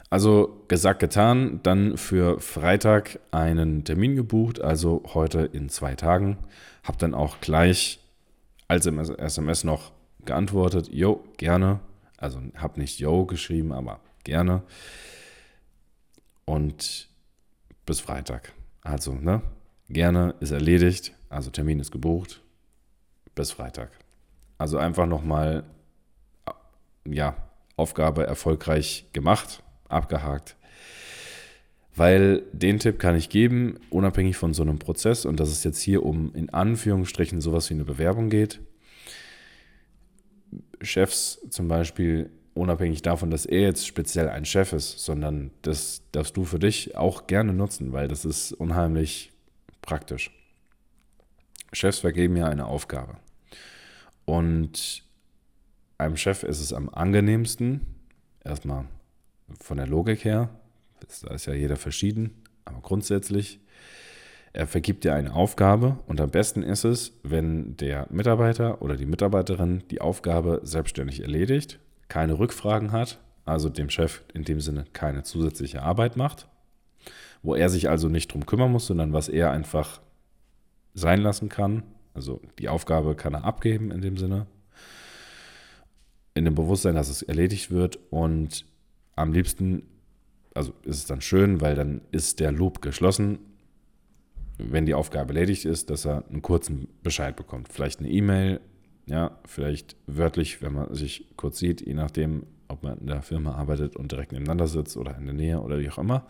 Also 0.10 0.63
gesagt, 0.68 1.00
getan, 1.00 1.60
dann 1.63 1.98
für 1.98 2.40
Freitag 2.40 3.20
einen 3.32 3.84
Termin 3.84 4.16
gebucht, 4.16 4.62
also 4.62 5.02
heute 5.13 5.40
in 5.40 5.70
zwei 5.70 5.96
Tagen. 5.96 6.38
Habe 6.84 7.00
dann 7.00 7.16
auch 7.16 7.42
gleich 7.42 8.00
als 8.68 8.86
SMS 8.86 9.63
noch 9.63 9.92
geantwortet, 10.25 10.89
jo, 10.92 11.24
gerne. 11.38 11.80
Also 12.18 12.39
habe 12.56 12.80
nicht 12.80 13.00
yo 13.00 13.25
geschrieben, 13.25 13.72
aber 13.72 14.00
gerne. 14.24 14.63
Und 16.46 17.10
bis 17.86 18.00
Freitag. 18.00 18.53
Also, 18.82 19.13
ne? 19.13 19.42
Gerne 19.89 20.36
ist 20.39 20.51
erledigt, 20.51 21.13
also 21.30 21.50
Termin 21.50 21.80
ist 21.80 21.92
gebucht. 21.92 22.42
Bis 23.36 23.51
Freitag. 23.51 23.92
Also 24.58 24.77
einfach 24.77 25.06
nochmal, 25.06 25.63
ja, 27.06 27.36
Aufgabe 27.75 28.25
erfolgreich 28.25 29.08
gemacht, 29.13 29.63
abgehakt. 29.89 30.56
Weil 31.96 32.44
den 32.53 32.80
Tipp 32.80 33.00
kann 33.00 33.15
ich 33.15 33.30
geben, 33.30 33.80
unabhängig 33.89 34.38
von 34.38 34.53
so 34.53 34.63
einem 34.63 34.80
Prozess, 34.80 35.25
und 35.25 35.39
dass 35.39 35.50
es 35.50 35.63
jetzt 35.63 35.82
hier 35.82 36.03
um 36.03 36.34
in 36.34 36.50
Anführungsstrichen 36.50 37.42
sowas 37.42 37.70
wie 37.70 37.75
eine 37.75 37.84
Bewerbung 37.84 38.30
geht. 38.30 38.62
Chefs 40.84 41.40
zum 41.50 41.68
Beispiel, 41.68 42.30
unabhängig 42.54 43.02
davon, 43.02 43.32
dass 43.32 43.46
er 43.46 43.62
jetzt 43.62 43.88
speziell 43.88 44.30
ein 44.30 44.46
Chef 44.46 44.74
ist, 44.74 45.00
sondern 45.00 45.52
das 45.62 46.02
darfst 46.12 46.38
du 46.38 46.46
für 46.46 46.60
dich 46.60 46.96
auch 46.96 47.28
gerne 47.28 47.54
nutzen, 47.54 47.94
weil 47.94 48.08
das 48.08 48.25
ist 48.25 48.54
unheimlich 48.54 49.32
praktisch. 49.82 50.32
Chefs 51.72 52.00
vergeben 52.00 52.36
ja 52.38 52.48
eine 52.48 52.66
Aufgabe. 52.66 53.18
Und 54.25 55.04
einem 55.98 56.18
Chef 56.18 56.44
ist 56.44 56.60
es 56.60 56.74
am 56.74 56.90
angenehmsten, 56.90 57.82
erstmal 58.44 58.86
von 59.60 59.78
der 59.78 59.88
Logik 59.88 60.24
her, 60.24 60.50
da 61.24 61.34
ist 61.34 61.46
ja 61.46 61.54
jeder 61.54 61.75
verschieden, 61.75 62.44
aber 62.66 62.82
grundsätzlich, 62.82 63.60
er 64.53 64.67
vergibt 64.67 65.03
dir 65.03 65.15
eine 65.15 65.33
Aufgabe 65.33 65.98
und 66.05 66.22
am 66.22 66.29
besten 66.29 66.62
ist 66.62 66.83
es, 66.83 67.12
wenn 67.24 67.75
der 67.77 68.07
Mitarbeiter 68.12 68.83
oder 68.83 68.95
die 68.95 69.07
Mitarbeiterin 69.07 69.83
die 69.89 70.00
Aufgabe 70.00 70.62
selbstständig 70.63 71.22
erledigt, 71.22 71.79
keine 72.07 72.38
Rückfragen 72.38 72.91
hat, 72.91 73.19
also 73.45 73.69
dem 73.69 73.89
Chef 73.89 74.22
in 74.31 74.43
dem 74.43 74.62
Sinne 74.62 74.86
keine 74.93 75.24
zusätzliche 75.24 75.81
Arbeit 75.81 76.17
macht, 76.17 76.48
wo 77.41 77.55
er 77.55 77.69
sich 77.69 77.89
also 77.89 78.10
nicht 78.10 78.31
drum 78.31 78.45
kümmern 78.45 78.72
muss, 78.72 78.86
sondern 78.86 79.12
was 79.12 79.27
er 79.27 79.50
einfach 79.50 80.01
sein 80.93 81.22
lassen 81.22 81.50
kann. 81.50 81.81
Also 82.13 82.39
die 82.60 82.69
Aufgabe 82.69 83.15
kann 83.15 83.33
er 83.33 83.45
abgeben 83.45 83.89
in 83.89 84.01
dem 84.01 84.17
Sinne, 84.17 84.45
in 86.36 86.45
dem 86.45 86.53
Bewusstsein, 86.53 86.93
dass 86.93 87.10
es 87.10 87.24
erledigt 87.24 87.72
wird 87.72 87.98
und 88.12 88.65
am 89.15 89.33
liebsten, 89.33 89.81
also 90.53 90.74
ist 90.83 90.98
es 90.98 91.05
dann 91.07 91.22
schön, 91.22 91.60
weil 91.60 91.74
dann 91.74 92.01
ist 92.12 92.39
der 92.39 92.51
Loop 92.51 92.83
geschlossen, 92.83 93.39
wenn 94.57 94.86
die 94.86 94.93
Aufgabe 94.93 95.33
erledigt 95.33 95.65
ist, 95.65 95.89
dass 95.89 96.05
er 96.05 96.24
einen 96.29 96.41
kurzen 96.41 96.88
Bescheid 97.01 97.36
bekommt. 97.36 97.69
Vielleicht 97.69 98.00
eine 98.00 98.10
E-Mail, 98.10 98.60
ja, 99.05 99.38
vielleicht 99.45 99.95
wörtlich, 100.07 100.62
wenn 100.62 100.74
man 100.74 100.93
sich 100.93 101.27
kurz 101.36 101.60
sieht, 101.60 101.86
je 101.86 101.93
nachdem, 101.93 102.45
ob 102.67 102.83
man 102.83 103.00
in 103.00 103.07
der 103.07 103.22
Firma 103.22 103.53
arbeitet 103.53 103.95
und 103.95 104.12
direkt 104.12 104.31
nebeneinander 104.31 104.67
sitzt 104.67 104.98
oder 104.98 105.17
in 105.17 105.25
der 105.25 105.33
Nähe 105.33 105.60
oder 105.60 105.79
wie 105.79 105.89
auch 105.89 105.98
immer. 105.98 106.25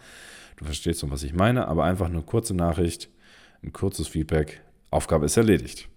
Du 0.57 0.65
verstehst 0.65 1.01
schon, 1.01 1.11
was 1.11 1.23
ich 1.23 1.33
meine, 1.33 1.67
aber 1.67 1.83
einfach 1.83 2.07
eine 2.07 2.21
kurze 2.21 2.53
Nachricht, 2.53 3.09
ein 3.63 3.73
kurzes 3.73 4.07
Feedback, 4.07 4.61
Aufgabe 4.89 5.25
ist 5.25 5.37
erledigt. 5.37 5.89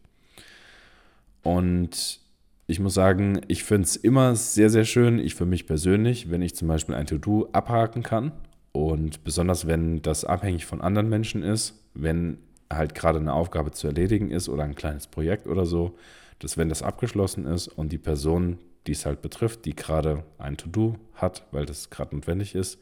Und 1.42 2.20
ich 2.66 2.80
muss 2.80 2.94
sagen, 2.94 3.40
ich 3.46 3.62
finde 3.62 3.84
es 3.84 3.96
immer 3.96 4.34
sehr, 4.34 4.70
sehr 4.70 4.84
schön, 4.84 5.18
ich 5.18 5.34
für 5.34 5.46
mich 5.46 5.66
persönlich, 5.66 6.30
wenn 6.30 6.42
ich 6.42 6.56
zum 6.56 6.66
Beispiel 6.66 6.94
ein 6.94 7.06
To-Do 7.06 7.48
abhaken 7.52 8.02
kann. 8.02 8.32
Und 8.76 9.24
besonders 9.24 9.66
wenn 9.66 10.02
das 10.02 10.26
abhängig 10.26 10.66
von 10.66 10.82
anderen 10.82 11.08
Menschen 11.08 11.42
ist, 11.42 11.82
wenn 11.94 12.36
halt 12.70 12.94
gerade 12.94 13.18
eine 13.18 13.32
Aufgabe 13.32 13.70
zu 13.70 13.86
erledigen 13.86 14.30
ist 14.30 14.50
oder 14.50 14.64
ein 14.64 14.74
kleines 14.74 15.06
Projekt 15.06 15.46
oder 15.46 15.64
so, 15.64 15.96
dass 16.40 16.58
wenn 16.58 16.68
das 16.68 16.82
abgeschlossen 16.82 17.46
ist 17.46 17.68
und 17.68 17.90
die 17.90 17.96
Person, 17.96 18.58
die 18.86 18.92
es 18.92 19.06
halt 19.06 19.22
betrifft, 19.22 19.64
die 19.64 19.74
gerade 19.74 20.24
ein 20.36 20.58
To-Do 20.58 20.96
hat, 21.14 21.46
weil 21.52 21.64
das 21.64 21.88
gerade 21.88 22.14
notwendig 22.14 22.54
ist, 22.54 22.78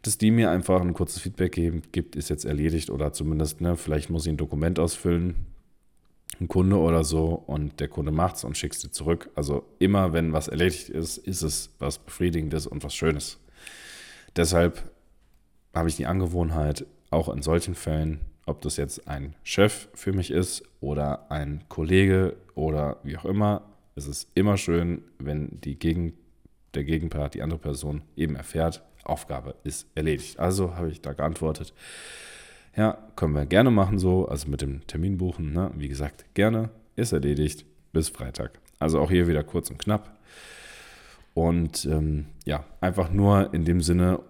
dass 0.00 0.16
die 0.16 0.30
mir 0.30 0.50
einfach 0.50 0.80
ein 0.80 0.94
kurzes 0.94 1.20
Feedback 1.20 1.52
geben, 1.52 1.82
gibt, 1.92 2.16
ist 2.16 2.30
jetzt 2.30 2.46
erledigt 2.46 2.88
oder 2.88 3.12
zumindest, 3.12 3.60
ne, 3.60 3.76
vielleicht 3.76 4.08
muss 4.08 4.24
ich 4.24 4.32
ein 4.32 4.38
Dokument 4.38 4.78
ausfüllen, 4.78 5.44
ein 6.40 6.48
Kunde 6.48 6.78
oder 6.78 7.04
so 7.04 7.26
und 7.34 7.80
der 7.80 7.88
Kunde 7.88 8.12
macht 8.12 8.36
es 8.36 8.44
und 8.44 8.56
schickt 8.56 8.76
es 8.76 8.80
dir 8.80 8.92
zurück. 8.92 9.28
Also 9.34 9.66
immer, 9.78 10.14
wenn 10.14 10.32
was 10.32 10.48
erledigt 10.48 10.88
ist, 10.88 11.18
ist 11.18 11.42
es 11.42 11.74
was 11.78 11.98
Befriedigendes 11.98 12.66
und 12.66 12.82
was 12.82 12.94
Schönes. 12.94 13.38
Deshalb 14.36 14.90
habe 15.74 15.88
ich 15.88 15.96
die 15.96 16.06
Angewohnheit, 16.06 16.86
auch 17.10 17.28
in 17.28 17.42
solchen 17.42 17.74
Fällen, 17.74 18.20
ob 18.46 18.60
das 18.62 18.76
jetzt 18.76 19.06
ein 19.06 19.34
Chef 19.42 19.88
für 19.94 20.12
mich 20.12 20.30
ist 20.30 20.62
oder 20.80 21.30
ein 21.30 21.64
Kollege 21.68 22.36
oder 22.54 22.96
wie 23.02 23.16
auch 23.16 23.24
immer, 23.24 23.62
es 23.94 24.06
ist 24.06 24.28
immer 24.34 24.56
schön, 24.56 25.02
wenn 25.18 25.60
die 25.60 25.78
Gegen, 25.78 26.14
der 26.74 26.84
Gegenpart, 26.84 27.34
die 27.34 27.42
andere 27.42 27.58
Person 27.58 28.02
eben 28.16 28.36
erfährt, 28.36 28.82
Aufgabe 29.04 29.54
ist 29.64 29.86
erledigt. 29.94 30.38
Also 30.38 30.76
habe 30.76 30.90
ich 30.90 31.00
da 31.00 31.12
geantwortet, 31.12 31.74
ja, 32.76 32.96
können 33.16 33.34
wir 33.34 33.44
gerne 33.44 33.70
machen 33.70 33.98
so, 33.98 34.26
also 34.26 34.48
mit 34.48 34.62
dem 34.62 34.86
Termin 34.86 35.18
buchen. 35.18 35.52
Ne? 35.52 35.70
Wie 35.76 35.88
gesagt, 35.88 36.24
gerne, 36.34 36.70
ist 36.96 37.12
erledigt, 37.12 37.66
bis 37.92 38.08
Freitag. 38.08 38.58
Also 38.78 39.00
auch 39.00 39.10
hier 39.10 39.28
wieder 39.28 39.44
kurz 39.44 39.70
und 39.70 39.78
knapp. 39.78 40.18
Und 41.34 41.84
ähm, 41.84 42.26
ja, 42.44 42.64
einfach 42.80 43.10
nur 43.10 43.52
in 43.52 43.64
dem 43.64 43.80
Sinne, 43.80 44.20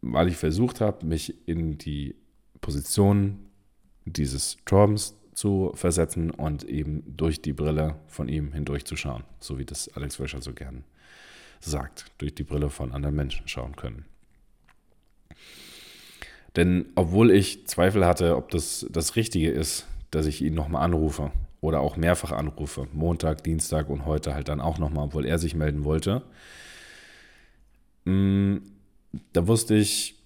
weil 0.00 0.28
ich 0.28 0.36
versucht 0.36 0.80
habe, 0.80 1.04
mich 1.06 1.34
in 1.46 1.78
die 1.78 2.14
Position 2.60 3.38
dieses 4.04 4.56
Torbens 4.64 5.16
zu 5.34 5.72
versetzen 5.74 6.30
und 6.30 6.64
eben 6.64 7.04
durch 7.06 7.40
die 7.40 7.52
Brille 7.52 7.96
von 8.08 8.28
ihm 8.28 8.52
hindurchzuschauen, 8.52 9.24
so 9.38 9.58
wie 9.58 9.64
das 9.64 9.88
Alex 9.94 10.18
Wöscher 10.18 10.42
so 10.42 10.52
gern 10.52 10.84
sagt, 11.60 12.06
durch 12.18 12.34
die 12.34 12.44
Brille 12.44 12.70
von 12.70 12.92
anderen 12.92 13.16
Menschen 13.16 13.46
schauen 13.48 13.76
können. 13.76 14.04
Denn 16.56 16.86
obwohl 16.94 17.30
ich 17.30 17.66
Zweifel 17.66 18.04
hatte, 18.04 18.36
ob 18.36 18.50
das 18.50 18.86
das 18.90 19.16
Richtige 19.16 19.50
ist, 19.50 19.86
dass 20.10 20.26
ich 20.26 20.42
ihn 20.42 20.54
nochmal 20.54 20.82
anrufe 20.82 21.30
oder 21.60 21.80
auch 21.80 21.96
mehrfach 21.96 22.32
anrufe, 22.32 22.88
Montag, 22.92 23.44
Dienstag 23.44 23.88
und 23.88 24.06
heute 24.06 24.34
halt 24.34 24.48
dann 24.48 24.60
auch 24.60 24.78
nochmal, 24.78 25.06
obwohl 25.06 25.26
er 25.26 25.38
sich 25.38 25.54
melden 25.54 25.84
wollte, 25.84 26.22
mm, 28.04 28.56
da 29.32 29.46
wusste 29.46 29.74
ich, 29.74 30.16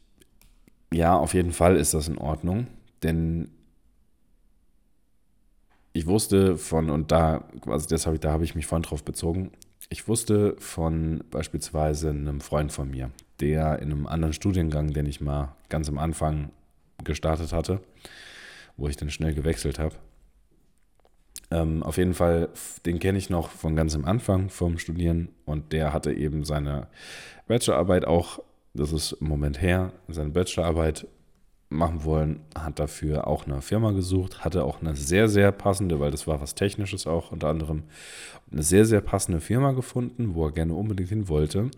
ja, 0.92 1.16
auf 1.16 1.34
jeden 1.34 1.52
Fall 1.52 1.76
ist 1.76 1.94
das 1.94 2.08
in 2.08 2.18
Ordnung, 2.18 2.66
denn 3.02 3.48
ich 5.92 6.06
wusste 6.06 6.56
von, 6.56 6.90
und 6.90 7.12
da, 7.12 7.44
also 7.66 7.88
das 7.88 8.06
habe 8.06 8.16
ich, 8.16 8.20
da 8.20 8.32
habe 8.32 8.44
ich 8.44 8.54
mich 8.54 8.66
vorhin 8.66 8.82
drauf 8.82 9.04
bezogen, 9.04 9.52
ich 9.90 10.08
wusste 10.08 10.56
von 10.58 11.22
beispielsweise 11.30 12.10
einem 12.10 12.40
Freund 12.40 12.72
von 12.72 12.90
mir, 12.90 13.10
der 13.40 13.80
in 13.80 13.92
einem 13.92 14.06
anderen 14.06 14.32
Studiengang, 14.32 14.92
den 14.92 15.06
ich 15.06 15.20
mal 15.20 15.54
ganz 15.68 15.88
am 15.88 15.98
Anfang 15.98 16.50
gestartet 17.04 17.52
hatte, 17.52 17.80
wo 18.76 18.88
ich 18.88 18.96
dann 18.96 19.10
schnell 19.10 19.34
gewechselt 19.34 19.78
habe. 19.78 19.96
Ähm, 21.50 21.82
auf 21.82 21.98
jeden 21.98 22.14
Fall, 22.14 22.48
den 22.86 22.98
kenne 22.98 23.18
ich 23.18 23.28
noch 23.28 23.50
von 23.50 23.76
ganz 23.76 23.94
am 23.94 24.06
Anfang 24.06 24.48
vom 24.48 24.78
Studieren 24.78 25.28
und 25.44 25.72
der 25.72 25.92
hatte 25.92 26.12
eben 26.12 26.44
seine 26.44 26.86
Bachelorarbeit 27.46 28.06
auch, 28.06 28.42
das 28.74 28.92
ist 28.92 29.12
im 29.12 29.28
Moment 29.28 29.60
her, 29.60 29.92
seine 30.08 30.30
Bachelorarbeit 30.30 31.06
machen 31.68 32.04
wollen, 32.04 32.40
hat 32.54 32.78
dafür 32.78 33.26
auch 33.26 33.46
eine 33.46 33.62
Firma 33.62 33.92
gesucht, 33.92 34.44
hatte 34.44 34.64
auch 34.64 34.80
eine 34.80 34.94
sehr, 34.94 35.28
sehr 35.28 35.52
passende, 35.52 36.00
weil 36.00 36.10
das 36.10 36.26
war 36.26 36.40
was 36.40 36.54
Technisches 36.54 37.06
auch 37.06 37.32
unter 37.32 37.48
anderem, 37.48 37.84
eine 38.50 38.62
sehr, 38.62 38.84
sehr 38.84 39.00
passende 39.00 39.40
Firma 39.40 39.72
gefunden, 39.72 40.34
wo 40.34 40.46
er 40.46 40.52
gerne 40.52 40.74
unbedingt 40.74 41.08
hin 41.08 41.28
wollte. 41.28 41.70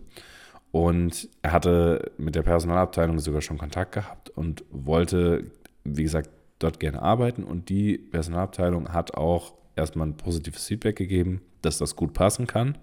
Und 0.71 1.29
er 1.41 1.53
hatte 1.53 2.11
mit 2.17 2.35
der 2.35 2.43
Personalabteilung 2.43 3.19
sogar 3.19 3.41
schon 3.41 3.57
Kontakt 3.57 3.93
gehabt 3.93 4.29
und 4.31 4.65
wollte, 4.71 5.45
wie 5.85 6.03
gesagt, 6.03 6.29
dort 6.59 6.81
gerne 6.81 7.01
arbeiten. 7.01 7.43
Und 7.43 7.69
die 7.69 7.97
Personalabteilung 7.97 8.91
hat 8.91 9.15
auch 9.15 9.53
erstmal 9.77 10.07
ein 10.07 10.17
positives 10.17 10.65
Feedback 10.65 10.97
gegeben, 10.97 11.41
dass 11.61 11.77
das 11.77 11.95
gut 11.95 12.13
passen 12.13 12.45
kann. 12.45 12.77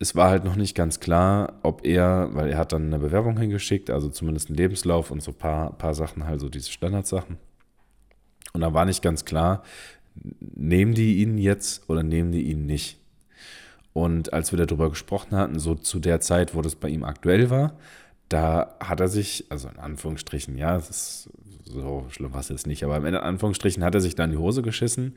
Es 0.00 0.16
war 0.16 0.30
halt 0.30 0.44
noch 0.44 0.56
nicht 0.56 0.74
ganz 0.74 0.98
klar, 0.98 1.60
ob 1.62 1.86
er, 1.86 2.30
weil 2.32 2.50
er 2.50 2.58
hat 2.58 2.72
dann 2.72 2.86
eine 2.86 2.98
Bewerbung 2.98 3.38
hingeschickt, 3.38 3.90
also 3.90 4.08
zumindest 4.08 4.48
einen 4.48 4.56
Lebenslauf 4.56 5.10
und 5.10 5.22
so 5.22 5.30
ein 5.30 5.36
paar, 5.38 5.76
paar 5.78 5.94
Sachen, 5.94 6.26
halt 6.26 6.40
so 6.40 6.48
diese 6.48 6.72
Standardsachen. 6.72 7.36
Und 8.52 8.60
da 8.62 8.74
war 8.74 8.86
nicht 8.86 9.02
ganz 9.02 9.24
klar, 9.24 9.62
nehmen 10.40 10.94
die 10.94 11.18
ihn 11.22 11.38
jetzt 11.38 11.88
oder 11.88 12.02
nehmen 12.02 12.32
die 12.32 12.50
ihn 12.50 12.66
nicht. 12.66 12.98
Und 13.92 14.32
als 14.32 14.52
wir 14.52 14.64
darüber 14.64 14.88
gesprochen 14.88 15.36
hatten, 15.36 15.58
so 15.58 15.74
zu 15.74 16.00
der 16.00 16.20
Zeit, 16.20 16.54
wo 16.54 16.62
das 16.62 16.74
bei 16.74 16.88
ihm 16.88 17.04
aktuell 17.04 17.50
war, 17.50 17.76
da 18.28 18.76
hat 18.80 19.00
er 19.00 19.08
sich, 19.08 19.46
also 19.50 19.68
in 19.68 19.78
Anführungsstrichen, 19.78 20.56
ja, 20.56 20.74
das 20.74 20.90
ist 20.90 21.30
so 21.72 22.06
schlimm 22.10 22.32
war 22.32 22.40
es 22.40 22.48
jetzt 22.48 22.66
nicht, 22.66 22.84
aber 22.84 22.96
in 22.96 23.14
Anführungsstrichen 23.14 23.84
hat 23.84 23.94
er 23.94 24.00
sich 24.00 24.14
da 24.14 24.24
in 24.24 24.32
die 24.32 24.36
Hose 24.36 24.62
geschissen. 24.62 25.16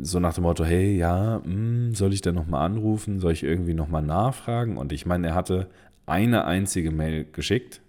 So 0.00 0.20
nach 0.20 0.34
dem 0.34 0.44
Motto, 0.44 0.64
hey, 0.64 0.96
ja, 0.96 1.38
mh, 1.38 1.44
hm, 1.44 1.94
soll 1.94 2.12
ich 2.12 2.22
da 2.22 2.32
nochmal 2.32 2.64
anrufen? 2.66 3.20
Soll 3.20 3.32
ich 3.32 3.42
irgendwie 3.42 3.74
nochmal 3.74 4.02
nachfragen? 4.02 4.76
Und 4.76 4.92
ich 4.92 5.06
meine, 5.06 5.28
er 5.28 5.34
hatte 5.34 5.68
eine 6.06 6.44
einzige 6.44 6.90
Mail 6.90 7.24
geschickt. 7.24 7.80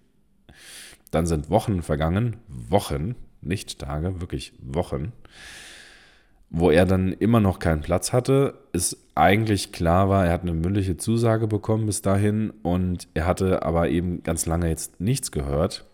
Dann 1.10 1.26
sind 1.26 1.48
Wochen 1.50 1.82
vergangen, 1.82 2.36
Wochen, 2.48 3.14
nicht 3.40 3.78
Tage, 3.78 4.20
wirklich 4.20 4.52
Wochen 4.60 5.12
wo 6.50 6.70
er 6.70 6.86
dann 6.86 7.12
immer 7.12 7.40
noch 7.40 7.58
keinen 7.58 7.82
Platz 7.82 8.12
hatte, 8.12 8.54
ist 8.72 8.96
eigentlich 9.14 9.72
klar 9.72 10.08
war, 10.08 10.26
er 10.26 10.32
hat 10.32 10.42
eine 10.42 10.54
mündliche 10.54 10.96
Zusage 10.96 11.46
bekommen 11.46 11.86
bis 11.86 12.02
dahin 12.02 12.52
und 12.62 13.08
er 13.14 13.26
hatte 13.26 13.62
aber 13.62 13.88
eben 13.88 14.22
ganz 14.22 14.46
lange 14.46 14.68
jetzt 14.68 15.00
nichts 15.00 15.30
gehört 15.30 15.84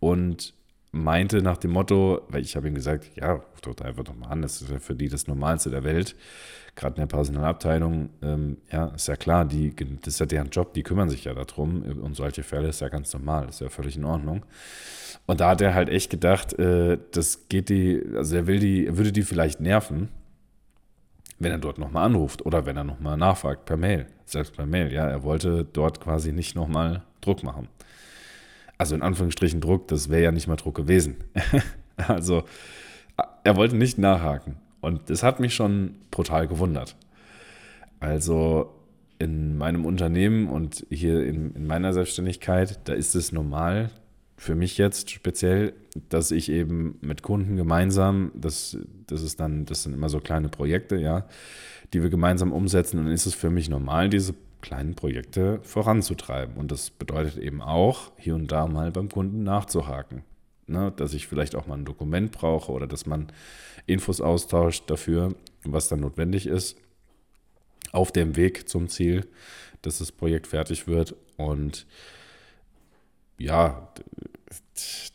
und 0.00 0.54
meinte 0.94 1.42
nach 1.42 1.56
dem 1.56 1.72
Motto, 1.72 2.22
weil 2.28 2.42
ich 2.42 2.56
habe 2.56 2.68
ihm 2.68 2.74
gesagt, 2.74 3.10
ja, 3.16 3.32
ruf 3.32 3.60
doch 3.62 3.84
einfach 3.84 4.04
doch 4.04 4.14
mal 4.14 4.28
an, 4.28 4.42
das 4.42 4.62
ist 4.62 4.70
ja 4.70 4.78
für 4.78 4.94
die 4.94 5.08
das 5.08 5.26
Normalste 5.26 5.70
der 5.70 5.84
Welt, 5.84 6.14
gerade 6.76 6.96
in 6.96 7.00
der 7.00 7.14
Personalabteilung, 7.14 8.10
ähm, 8.22 8.58
ja, 8.70 8.86
ist 8.86 9.08
ja 9.08 9.16
klar, 9.16 9.44
die, 9.44 9.74
das 9.74 10.14
ist 10.14 10.20
ja 10.20 10.26
deren 10.26 10.50
Job, 10.50 10.72
die 10.74 10.82
kümmern 10.82 11.08
sich 11.08 11.24
ja 11.24 11.34
darum 11.34 11.82
und 11.82 12.14
solche 12.14 12.42
Fälle 12.42 12.68
ist 12.68 12.80
ja 12.80 12.88
ganz 12.88 13.12
normal, 13.12 13.48
ist 13.48 13.60
ja 13.60 13.68
völlig 13.68 13.96
in 13.96 14.04
Ordnung. 14.04 14.44
Und 15.26 15.40
da 15.40 15.50
hat 15.50 15.60
er 15.60 15.74
halt 15.74 15.88
echt 15.88 16.10
gedacht, 16.10 16.58
äh, 16.58 16.98
das 17.12 17.48
geht 17.48 17.68
die, 17.68 18.02
also 18.16 18.36
er 18.36 18.46
will 18.46 18.60
die, 18.60 18.86
er 18.86 18.96
würde 18.96 19.12
die 19.12 19.22
vielleicht 19.22 19.60
nerven, 19.60 20.08
wenn 21.38 21.50
er 21.50 21.58
dort 21.58 21.78
nochmal 21.78 22.04
anruft 22.06 22.46
oder 22.46 22.66
wenn 22.66 22.76
er 22.76 22.84
nochmal 22.84 23.16
nachfragt 23.16 23.64
per 23.64 23.76
Mail, 23.76 24.06
selbst 24.24 24.54
per 24.54 24.66
Mail, 24.66 24.92
ja, 24.92 25.06
er 25.06 25.22
wollte 25.22 25.64
dort 25.64 26.00
quasi 26.00 26.32
nicht 26.32 26.54
nochmal 26.54 27.02
Druck 27.20 27.42
machen. 27.42 27.68
Also 28.78 28.94
in 28.94 29.02
Anführungsstrichen 29.02 29.60
Druck, 29.60 29.88
das 29.88 30.08
wäre 30.08 30.22
ja 30.22 30.32
nicht 30.32 30.48
mal 30.48 30.56
Druck 30.56 30.74
gewesen. 30.74 31.16
also 31.96 32.44
er 33.44 33.56
wollte 33.56 33.76
nicht 33.76 33.98
nachhaken 33.98 34.56
und 34.80 35.10
das 35.10 35.22
hat 35.22 35.40
mich 35.40 35.54
schon 35.54 35.96
brutal 36.10 36.48
gewundert. 36.48 36.96
Also 38.00 38.74
in 39.18 39.56
meinem 39.56 39.84
Unternehmen 39.84 40.48
und 40.48 40.86
hier 40.90 41.24
in, 41.24 41.54
in 41.54 41.66
meiner 41.66 41.92
Selbstständigkeit, 41.92 42.80
da 42.88 42.92
ist 42.92 43.14
es 43.14 43.32
normal, 43.32 43.90
für 44.36 44.54
mich 44.54 44.78
jetzt 44.78 45.10
speziell, 45.10 45.74
dass 46.08 46.30
ich 46.30 46.50
eben 46.50 46.98
mit 47.00 47.22
Kunden 47.22 47.56
gemeinsam, 47.56 48.32
das, 48.34 48.76
das 49.06 49.22
ist 49.22 49.38
dann, 49.40 49.64
das 49.64 49.84
sind 49.84 49.94
immer 49.94 50.08
so 50.08 50.20
kleine 50.20 50.48
Projekte, 50.48 50.96
ja, 50.96 51.26
die 51.92 52.02
wir 52.02 52.10
gemeinsam 52.10 52.52
umsetzen. 52.52 52.98
Und 52.98 53.04
dann 53.06 53.14
ist 53.14 53.26
es 53.26 53.34
für 53.34 53.50
mich 53.50 53.68
normal, 53.68 54.08
diese 54.08 54.34
kleinen 54.64 54.94
Projekte 54.94 55.60
voranzutreiben. 55.62 56.56
Und 56.56 56.72
das 56.72 56.90
bedeutet 56.90 57.36
eben 57.36 57.60
auch, 57.60 58.10
hier 58.16 58.34
und 58.34 58.50
da 58.50 58.66
mal 58.66 58.90
beim 58.90 59.10
Kunden 59.10 59.44
nachzuhaken. 59.44 60.24
Ne, 60.66 60.90
dass 60.96 61.12
ich 61.12 61.26
vielleicht 61.26 61.54
auch 61.54 61.66
mal 61.66 61.76
ein 61.76 61.84
Dokument 61.84 62.32
brauche 62.32 62.72
oder 62.72 62.86
dass 62.86 63.04
man 63.04 63.26
Infos 63.84 64.22
austauscht 64.22 64.84
dafür, 64.88 65.34
was 65.62 65.88
dann 65.88 66.00
notwendig 66.00 66.46
ist, 66.46 66.78
auf 67.92 68.12
dem 68.12 68.34
Weg 68.36 68.66
zum 68.66 68.88
Ziel, 68.88 69.26
dass 69.82 69.98
das 69.98 70.10
Projekt 70.10 70.46
fertig 70.46 70.86
wird. 70.86 71.14
Und 71.36 71.86
ja, 73.36 73.92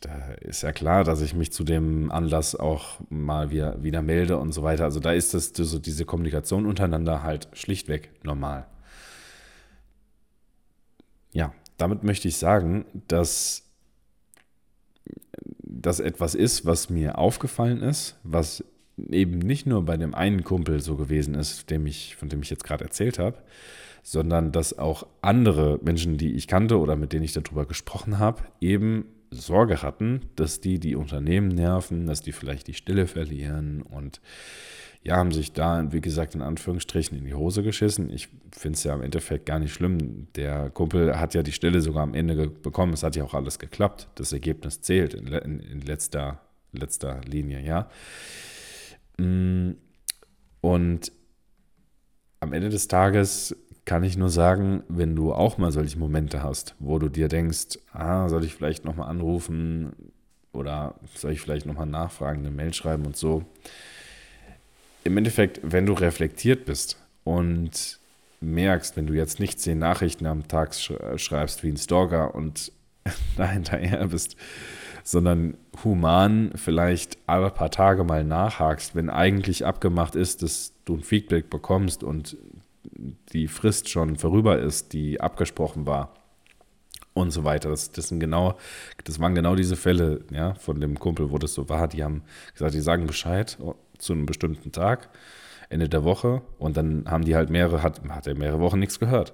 da 0.02 0.32
ist 0.40 0.62
ja 0.62 0.70
klar, 0.70 1.02
dass 1.02 1.20
ich 1.20 1.34
mich 1.34 1.50
zu 1.50 1.64
dem 1.64 2.12
Anlass 2.12 2.54
auch 2.54 3.00
mal 3.08 3.50
wieder, 3.50 3.82
wieder 3.82 4.02
melde 4.02 4.36
und 4.36 4.52
so 4.52 4.62
weiter. 4.62 4.84
Also 4.84 5.00
da 5.00 5.12
ist 5.12 5.34
das 5.34 5.52
diese 5.52 6.04
Kommunikation 6.04 6.64
untereinander 6.64 7.24
halt 7.24 7.48
schlichtweg 7.54 8.10
normal. 8.22 8.68
Ja, 11.32 11.52
damit 11.76 12.02
möchte 12.02 12.28
ich 12.28 12.36
sagen, 12.36 12.84
dass 13.08 13.70
das 15.62 16.00
etwas 16.00 16.34
ist, 16.34 16.66
was 16.66 16.90
mir 16.90 17.18
aufgefallen 17.18 17.82
ist, 17.82 18.18
was 18.22 18.64
eben 19.08 19.38
nicht 19.38 19.66
nur 19.66 19.84
bei 19.84 19.96
dem 19.96 20.14
einen 20.14 20.44
Kumpel 20.44 20.80
so 20.80 20.96
gewesen 20.96 21.34
ist, 21.34 21.70
dem 21.70 21.86
ich, 21.86 22.16
von 22.16 22.28
dem 22.28 22.42
ich 22.42 22.50
jetzt 22.50 22.64
gerade 22.64 22.84
erzählt 22.84 23.18
habe, 23.18 23.38
sondern 24.02 24.52
dass 24.52 24.78
auch 24.78 25.06
andere 25.22 25.78
Menschen, 25.82 26.16
die 26.16 26.34
ich 26.34 26.48
kannte 26.48 26.78
oder 26.78 26.96
mit 26.96 27.12
denen 27.12 27.24
ich 27.24 27.32
darüber 27.32 27.66
gesprochen 27.66 28.18
habe, 28.18 28.42
eben 28.60 29.06
Sorge 29.30 29.82
hatten, 29.82 30.22
dass 30.36 30.60
die 30.60 30.78
die 30.78 30.96
Unternehmen 30.96 31.48
nerven, 31.48 32.06
dass 32.06 32.22
die 32.22 32.32
vielleicht 32.32 32.66
die 32.66 32.74
Stille 32.74 33.06
verlieren 33.06 33.82
und 33.82 34.20
ja, 35.02 35.16
haben 35.16 35.32
sich 35.32 35.52
da, 35.52 35.92
wie 35.92 36.02
gesagt, 36.02 36.34
in 36.34 36.42
Anführungsstrichen 36.42 37.16
in 37.16 37.24
die 37.24 37.34
Hose 37.34 37.62
geschissen. 37.62 38.10
Ich 38.10 38.28
finde 38.52 38.76
es 38.76 38.84
ja 38.84 38.94
im 38.94 39.00
Endeffekt 39.00 39.46
gar 39.46 39.58
nicht 39.58 39.72
schlimm. 39.72 40.28
Der 40.34 40.68
Kumpel 40.68 41.18
hat 41.18 41.32
ja 41.32 41.42
die 41.42 41.52
Stille 41.52 41.80
sogar 41.80 42.02
am 42.02 42.12
Ende 42.12 42.48
bekommen. 42.48 42.92
Es 42.92 43.02
hat 43.02 43.16
ja 43.16 43.24
auch 43.24 43.32
alles 43.32 43.58
geklappt. 43.58 44.08
Das 44.16 44.32
Ergebnis 44.32 44.82
zählt 44.82 45.14
in, 45.14 45.28
in, 45.28 45.60
in 45.60 45.80
letzter, 45.80 46.40
letzter 46.72 47.22
Linie, 47.22 47.62
ja. 47.62 47.88
Mm, 49.16 49.72
und 50.60 51.12
am 52.40 52.52
Ende 52.52 52.68
des 52.68 52.86
Tages 52.86 53.56
kann 53.90 54.04
ich 54.04 54.16
nur 54.16 54.30
sagen, 54.30 54.84
wenn 54.86 55.16
du 55.16 55.32
auch 55.32 55.58
mal 55.58 55.72
solche 55.72 55.98
Momente 55.98 56.44
hast, 56.44 56.76
wo 56.78 57.00
du 57.00 57.08
dir 57.08 57.26
denkst, 57.26 57.80
ah, 57.92 58.28
soll 58.28 58.44
ich 58.44 58.54
vielleicht 58.54 58.84
nochmal 58.84 59.08
anrufen 59.08 60.12
oder 60.52 60.94
soll 61.16 61.32
ich 61.32 61.40
vielleicht 61.40 61.66
nochmal 61.66 61.86
nachfragen, 61.86 62.38
eine 62.38 62.52
Mail 62.52 62.72
schreiben 62.72 63.04
und 63.04 63.16
so. 63.16 63.44
Im 65.02 65.16
Endeffekt, 65.16 65.58
wenn 65.64 65.86
du 65.86 65.94
reflektiert 65.94 66.66
bist 66.66 66.98
und 67.24 67.98
merkst, 68.40 68.96
wenn 68.96 69.08
du 69.08 69.14
jetzt 69.14 69.40
nicht 69.40 69.58
zehn 69.58 69.80
Nachrichten 69.80 70.26
am 70.26 70.46
Tag 70.46 70.72
schreibst 70.72 71.64
wie 71.64 71.70
ein 71.70 71.76
Stalker 71.76 72.32
und 72.32 72.70
da 73.36 73.50
hinterher 73.50 74.06
bist, 74.06 74.36
sondern 75.02 75.56
human 75.82 76.52
vielleicht 76.54 77.18
alle 77.26 77.50
paar 77.50 77.72
Tage 77.72 78.04
mal 78.04 78.22
nachhakst, 78.22 78.94
wenn 78.94 79.10
eigentlich 79.10 79.66
abgemacht 79.66 80.14
ist, 80.14 80.44
dass 80.44 80.74
du 80.84 80.94
ein 80.94 81.02
Feedback 81.02 81.50
bekommst 81.50 82.04
und 82.04 82.36
die 83.32 83.48
Frist 83.48 83.88
schon 83.88 84.16
vorüber 84.16 84.58
ist, 84.58 84.92
die 84.92 85.20
abgesprochen 85.20 85.86
war 85.86 86.14
und 87.14 87.30
so 87.30 87.44
weiter. 87.44 87.70
Das, 87.70 87.92
das, 87.92 88.08
sind 88.08 88.20
genau, 88.20 88.56
das 89.04 89.18
waren 89.20 89.34
genau 89.34 89.54
diese 89.54 89.76
Fälle, 89.76 90.24
ja, 90.30 90.54
von 90.54 90.80
dem 90.80 90.98
Kumpel, 90.98 91.30
wo 91.30 91.38
das 91.38 91.54
so 91.54 91.68
war. 91.68 91.88
Die 91.88 92.04
haben 92.04 92.22
gesagt, 92.52 92.74
die 92.74 92.80
sagen 92.80 93.06
Bescheid 93.06 93.58
zu 93.98 94.12
einem 94.12 94.26
bestimmten 94.26 94.72
Tag, 94.72 95.10
Ende 95.68 95.88
der 95.88 96.04
Woche, 96.04 96.42
und 96.58 96.76
dann 96.76 97.04
haben 97.08 97.24
die 97.24 97.36
halt 97.36 97.50
mehrere, 97.50 97.82
hat, 97.82 98.02
hat 98.08 98.26
er 98.26 98.34
mehrere 98.34 98.60
Wochen 98.60 98.78
nichts 98.78 98.98
gehört. 98.98 99.32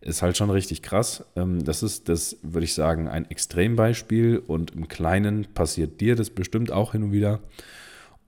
Ist 0.00 0.22
halt 0.22 0.36
schon 0.36 0.50
richtig 0.50 0.82
krass. 0.82 1.24
Ähm, 1.34 1.64
das 1.64 1.82
ist, 1.82 2.08
das 2.08 2.36
würde 2.42 2.64
ich 2.64 2.74
sagen, 2.74 3.08
ein 3.08 3.28
Extrembeispiel 3.28 4.38
und 4.38 4.70
im 4.70 4.86
Kleinen 4.86 5.46
passiert 5.54 6.00
dir 6.00 6.14
das 6.14 6.30
bestimmt 6.30 6.70
auch 6.70 6.92
hin 6.92 7.02
und 7.02 7.12
wieder. 7.12 7.40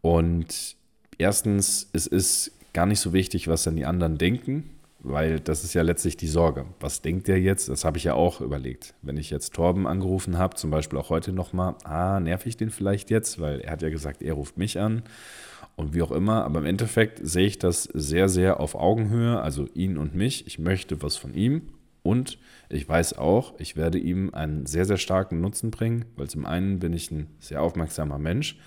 Und 0.01 0.77
erstens, 1.19 1.89
es 1.93 2.09
ist 2.09 2.53
gar 2.73 2.87
nicht 2.87 3.01
so 3.01 3.13
wichtig, 3.13 3.49
was 3.49 3.63
dann 3.63 3.77
die 3.77 3.85
anderen 3.85 4.19
denken, 4.19 4.71
weil 5.01 5.41
das 5.41 5.65
ist 5.65 5.75
ja 5.75 5.83
letztlich 5.83 6.17
die 6.17 6.29
Sorge. 6.29 6.67
Was 6.79 7.03
denkt 7.03 7.29
der 7.29 7.41
jetzt? 7.41 7.69
Das 7.69 7.85
habe 7.85 7.99
ich 7.99 8.05
ja 8.05 8.15
auch 8.15 8.41
überlegt. 8.41 8.95
Wenn 9.03 9.17
ich 9.17 9.31
jetzt 9.31 9.55
Torben 9.55 9.87
angerufen 9.87 10.39
habe, 10.39 10.57
zum 10.57 10.71
Beispiel 10.71 10.99
auch 10.99 11.11
heute 11.11 11.33
nochmal, 11.33 11.75
ah, 11.85 12.21
nerv 12.21 12.47
ich 12.47 12.57
den 12.57 12.71
vielleicht 12.71 13.11
jetzt, 13.11 13.41
weil 13.41 13.61
er 13.61 13.73
hat 13.73 13.83
ja 13.83 13.89
gesagt, 13.89 14.23
er 14.23 14.35
ruft 14.35 14.59
mich 14.59 14.79
an 14.79 15.03
und 15.77 15.95
wie 15.95 16.03
auch 16.03 16.13
immer. 16.13 16.45
Aber 16.45 16.61
im 16.61 16.67
Endeffekt 16.67 17.21
sehe 17.23 17.47
ich 17.47 17.59
das 17.59 17.85
sehr, 17.85 18.29
sehr 18.29 18.61
auf 18.61 18.75
Augenhöhe, 18.75 19.41
also 19.41 19.67
ihn 19.75 19.97
und 19.97 20.15
mich. 20.15 20.47
Ich 20.47 20.59
möchte 20.59 21.03
was 21.03 21.17
von 21.17 21.35
ihm 21.35 21.63
und 22.03 22.39
ich 22.69 22.89
weiß 22.89 23.19
auch, 23.19 23.55
ich 23.59 23.77
werde 23.77 23.99
ihm 23.99 24.33
einen 24.35 24.67
sehr, 24.67 24.85
sehr 24.85 24.99
starken 24.99 25.41
Nutzen 25.41 25.71
bringen, 25.71 26.05
weil 26.17 26.29
zum 26.29 26.47
einen 26.47 26.79
bin 26.79 26.93
ich 26.93 27.11
ein 27.11 27.27
sehr 27.39 27.63
aufmerksamer 27.63 28.19
Mensch. 28.19 28.59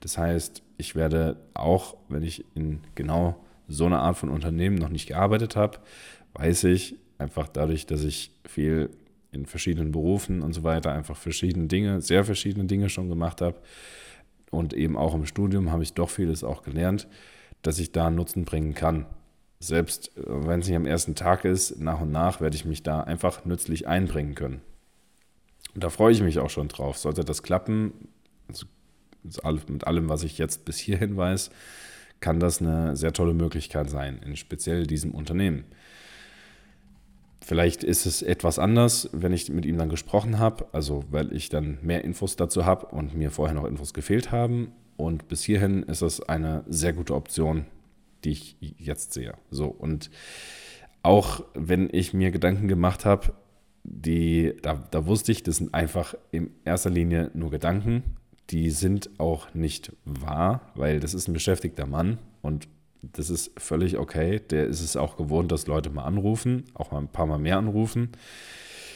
Das 0.00 0.18
heißt, 0.18 0.62
ich 0.76 0.94
werde 0.94 1.36
auch, 1.54 1.96
wenn 2.08 2.22
ich 2.22 2.44
in 2.54 2.80
genau 2.94 3.43
so 3.68 3.86
einer 3.86 4.00
Art 4.00 4.16
von 4.16 4.28
Unternehmen 4.28 4.76
noch 4.76 4.88
nicht 4.88 5.06
gearbeitet 5.06 5.56
habe, 5.56 5.78
weiß 6.34 6.64
ich 6.64 6.96
einfach 7.18 7.48
dadurch, 7.48 7.86
dass 7.86 8.04
ich 8.04 8.30
viel 8.46 8.90
in 9.32 9.46
verschiedenen 9.46 9.92
Berufen 9.92 10.42
und 10.42 10.52
so 10.52 10.62
weiter 10.62 10.92
einfach 10.92 11.16
verschiedene 11.16 11.66
Dinge, 11.66 12.00
sehr 12.00 12.24
verschiedene 12.24 12.66
Dinge 12.66 12.88
schon 12.88 13.08
gemacht 13.08 13.40
habe 13.40 13.56
und 14.50 14.72
eben 14.72 14.96
auch 14.96 15.14
im 15.14 15.26
Studium 15.26 15.70
habe 15.70 15.82
ich 15.82 15.94
doch 15.94 16.10
vieles 16.10 16.44
auch 16.44 16.62
gelernt, 16.62 17.08
dass 17.62 17.78
ich 17.78 17.92
da 17.92 18.06
einen 18.06 18.16
Nutzen 18.16 18.44
bringen 18.44 18.74
kann. 18.74 19.06
selbst 19.60 20.16
äh, 20.16 20.22
wenn 20.26 20.60
es 20.60 20.68
nicht 20.68 20.76
am 20.76 20.86
ersten 20.86 21.14
Tag 21.14 21.44
ist, 21.44 21.80
nach 21.80 22.00
und 22.00 22.10
nach 22.10 22.40
werde 22.40 22.56
ich 22.56 22.64
mich 22.64 22.82
da 22.82 23.00
einfach 23.00 23.44
nützlich 23.44 23.88
einbringen 23.88 24.34
können. 24.34 24.60
Und 25.74 25.82
da 25.82 25.90
freue 25.90 26.12
ich 26.12 26.22
mich 26.22 26.38
auch 26.38 26.50
schon 26.50 26.68
drauf. 26.68 26.98
Sollte 26.98 27.24
das 27.24 27.42
klappen, 27.42 27.92
also 28.48 28.66
mit 29.68 29.86
allem, 29.86 30.08
was 30.08 30.22
ich 30.22 30.38
jetzt 30.38 30.64
bis 30.64 30.78
hierhin 30.78 31.16
weiß, 31.16 31.50
kann 32.24 32.40
das 32.40 32.62
eine 32.62 32.96
sehr 32.96 33.12
tolle 33.12 33.34
Möglichkeit 33.34 33.90
sein, 33.90 34.18
in 34.24 34.34
speziell 34.34 34.86
diesem 34.86 35.10
Unternehmen. 35.10 35.64
Vielleicht 37.42 37.84
ist 37.84 38.06
es 38.06 38.22
etwas 38.22 38.58
anders, 38.58 39.10
wenn 39.12 39.34
ich 39.34 39.50
mit 39.50 39.66
ihm 39.66 39.76
dann 39.76 39.90
gesprochen 39.90 40.38
habe, 40.38 40.64
also 40.72 41.04
weil 41.10 41.36
ich 41.36 41.50
dann 41.50 41.76
mehr 41.82 42.02
Infos 42.02 42.36
dazu 42.36 42.64
habe 42.64 42.86
und 42.86 43.14
mir 43.14 43.30
vorher 43.30 43.54
noch 43.54 43.66
Infos 43.66 43.92
gefehlt 43.92 44.32
haben. 44.32 44.72
Und 44.96 45.28
bis 45.28 45.44
hierhin 45.44 45.82
ist 45.82 46.00
es 46.00 46.22
eine 46.22 46.64
sehr 46.66 46.94
gute 46.94 47.14
Option, 47.14 47.66
die 48.24 48.30
ich 48.30 48.56
jetzt 48.78 49.12
sehe. 49.12 49.34
So, 49.50 49.66
und 49.66 50.10
auch 51.02 51.44
wenn 51.52 51.90
ich 51.92 52.14
mir 52.14 52.30
Gedanken 52.30 52.68
gemacht 52.68 53.04
habe, 53.04 53.34
die, 53.82 54.54
da, 54.62 54.82
da 54.90 55.04
wusste 55.04 55.30
ich, 55.30 55.42
das 55.42 55.58
sind 55.58 55.74
einfach 55.74 56.14
in 56.30 56.52
erster 56.64 56.88
Linie 56.88 57.30
nur 57.34 57.50
Gedanken. 57.50 58.16
Die 58.50 58.70
sind 58.70 59.10
auch 59.18 59.54
nicht 59.54 59.92
wahr, 60.04 60.72
weil 60.74 61.00
das 61.00 61.14
ist 61.14 61.28
ein 61.28 61.32
beschäftigter 61.32 61.86
Mann 61.86 62.18
und 62.42 62.68
das 63.12 63.30
ist 63.30 63.58
völlig 63.58 63.98
okay. 63.98 64.40
Der 64.50 64.66
ist 64.66 64.80
es 64.80 64.96
auch 64.96 65.16
gewohnt, 65.16 65.52
dass 65.52 65.66
Leute 65.66 65.90
mal 65.90 66.04
anrufen, 66.04 66.64
auch 66.74 66.90
mal 66.90 66.98
ein 66.98 67.08
paar 67.08 67.26
Mal 67.26 67.38
mehr 67.38 67.58
anrufen, 67.58 68.10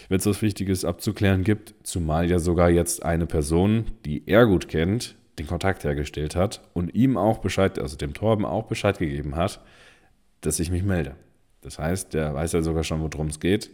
wenn 0.08 0.18
es 0.18 0.26
was 0.26 0.42
Wichtiges 0.42 0.84
abzuklären 0.84 1.44
gibt. 1.44 1.74
Zumal 1.82 2.30
ja 2.30 2.38
sogar 2.38 2.70
jetzt 2.70 3.02
eine 3.04 3.26
Person, 3.26 3.86
die 4.04 4.22
er 4.26 4.46
gut 4.46 4.68
kennt, 4.68 5.16
den 5.38 5.46
Kontakt 5.46 5.84
hergestellt 5.84 6.36
hat 6.36 6.62
und 6.74 6.94
ihm 6.94 7.16
auch 7.16 7.38
Bescheid, 7.38 7.78
also 7.78 7.96
dem 7.96 8.14
Torben 8.14 8.44
auch 8.44 8.64
Bescheid 8.64 8.98
gegeben 8.98 9.36
hat, 9.36 9.60
dass 10.40 10.60
ich 10.60 10.70
mich 10.70 10.82
melde. 10.82 11.14
Das 11.60 11.78
heißt, 11.78 12.14
der 12.14 12.34
weiß 12.34 12.52
ja 12.52 12.62
sogar 12.62 12.84
schon, 12.84 13.00
worum 13.00 13.28
es 13.28 13.40
geht 13.40 13.70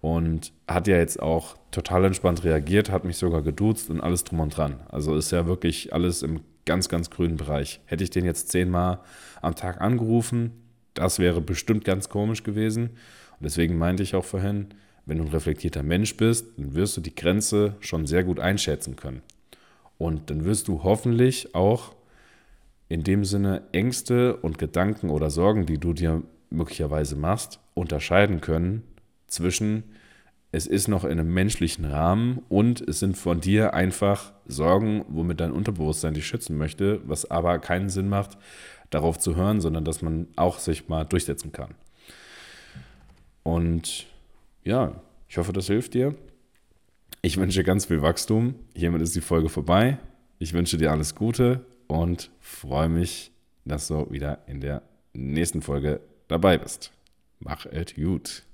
und 0.00 0.52
hat 0.68 0.86
ja 0.86 0.96
jetzt 0.96 1.20
auch 1.20 1.56
total 1.74 2.04
entspannt 2.04 2.44
reagiert, 2.44 2.90
hat 2.90 3.04
mich 3.04 3.16
sogar 3.16 3.42
geduzt 3.42 3.90
und 3.90 4.00
alles 4.00 4.24
drum 4.24 4.40
und 4.40 4.56
dran. 4.56 4.80
Also 4.88 5.14
ist 5.16 5.32
ja 5.32 5.46
wirklich 5.46 5.92
alles 5.92 6.22
im 6.22 6.40
ganz, 6.64 6.88
ganz 6.88 7.10
grünen 7.10 7.36
Bereich. 7.36 7.80
Hätte 7.86 8.04
ich 8.04 8.10
den 8.10 8.24
jetzt 8.24 8.48
zehnmal 8.50 9.00
am 9.42 9.54
Tag 9.54 9.80
angerufen, 9.80 10.52
das 10.94 11.18
wäre 11.18 11.40
bestimmt 11.40 11.84
ganz 11.84 12.08
komisch 12.08 12.44
gewesen. 12.44 12.90
Und 12.90 13.42
deswegen 13.42 13.76
meinte 13.76 14.02
ich 14.02 14.14
auch 14.14 14.24
vorhin, 14.24 14.68
wenn 15.06 15.18
du 15.18 15.24
ein 15.24 15.30
reflektierter 15.30 15.82
Mensch 15.82 16.16
bist, 16.16 16.46
dann 16.56 16.74
wirst 16.74 16.96
du 16.96 17.00
die 17.00 17.14
Grenze 17.14 17.74
schon 17.80 18.06
sehr 18.06 18.24
gut 18.24 18.40
einschätzen 18.40 18.96
können. 18.96 19.22
Und 19.98 20.30
dann 20.30 20.44
wirst 20.44 20.68
du 20.68 20.82
hoffentlich 20.82 21.54
auch 21.54 21.94
in 22.88 23.02
dem 23.02 23.24
Sinne 23.24 23.62
Ängste 23.72 24.36
und 24.36 24.58
Gedanken 24.58 25.10
oder 25.10 25.30
Sorgen, 25.30 25.66
die 25.66 25.78
du 25.78 25.92
dir 25.92 26.22
möglicherweise 26.50 27.16
machst, 27.16 27.58
unterscheiden 27.74 28.40
können 28.40 28.84
zwischen 29.26 29.84
es 30.54 30.68
ist 30.68 30.86
noch 30.86 31.02
in 31.02 31.18
einem 31.18 31.34
menschlichen 31.34 31.84
Rahmen 31.84 32.40
und 32.48 32.80
es 32.80 33.00
sind 33.00 33.16
von 33.16 33.40
dir 33.40 33.74
einfach 33.74 34.32
Sorgen, 34.46 35.04
womit 35.08 35.40
dein 35.40 35.50
Unterbewusstsein 35.50 36.14
dich 36.14 36.28
schützen 36.28 36.56
möchte, 36.56 37.00
was 37.08 37.28
aber 37.28 37.58
keinen 37.58 37.88
Sinn 37.88 38.08
macht, 38.08 38.38
darauf 38.90 39.18
zu 39.18 39.34
hören, 39.34 39.60
sondern 39.60 39.84
dass 39.84 40.00
man 40.00 40.28
auch 40.36 40.60
sich 40.60 40.88
mal 40.88 41.02
durchsetzen 41.02 41.50
kann. 41.50 41.74
Und 43.42 44.06
ja, 44.62 45.02
ich 45.28 45.38
hoffe, 45.38 45.52
das 45.52 45.66
hilft 45.66 45.94
dir. 45.94 46.14
Ich 47.20 47.36
wünsche 47.36 47.64
ganz 47.64 47.86
viel 47.86 48.00
Wachstum. 48.00 48.54
Hiermit 48.76 49.02
ist 49.02 49.16
die 49.16 49.22
Folge 49.22 49.48
vorbei. 49.48 49.98
Ich 50.38 50.52
wünsche 50.52 50.76
dir 50.76 50.92
alles 50.92 51.16
Gute 51.16 51.66
und 51.88 52.30
freue 52.38 52.88
mich, 52.88 53.32
dass 53.64 53.88
du 53.88 54.08
wieder 54.08 54.38
in 54.46 54.60
der 54.60 54.82
nächsten 55.14 55.62
Folge 55.62 55.98
dabei 56.28 56.58
bist. 56.58 56.92
Mach 57.40 57.66
es 57.66 57.96
gut. 57.96 58.44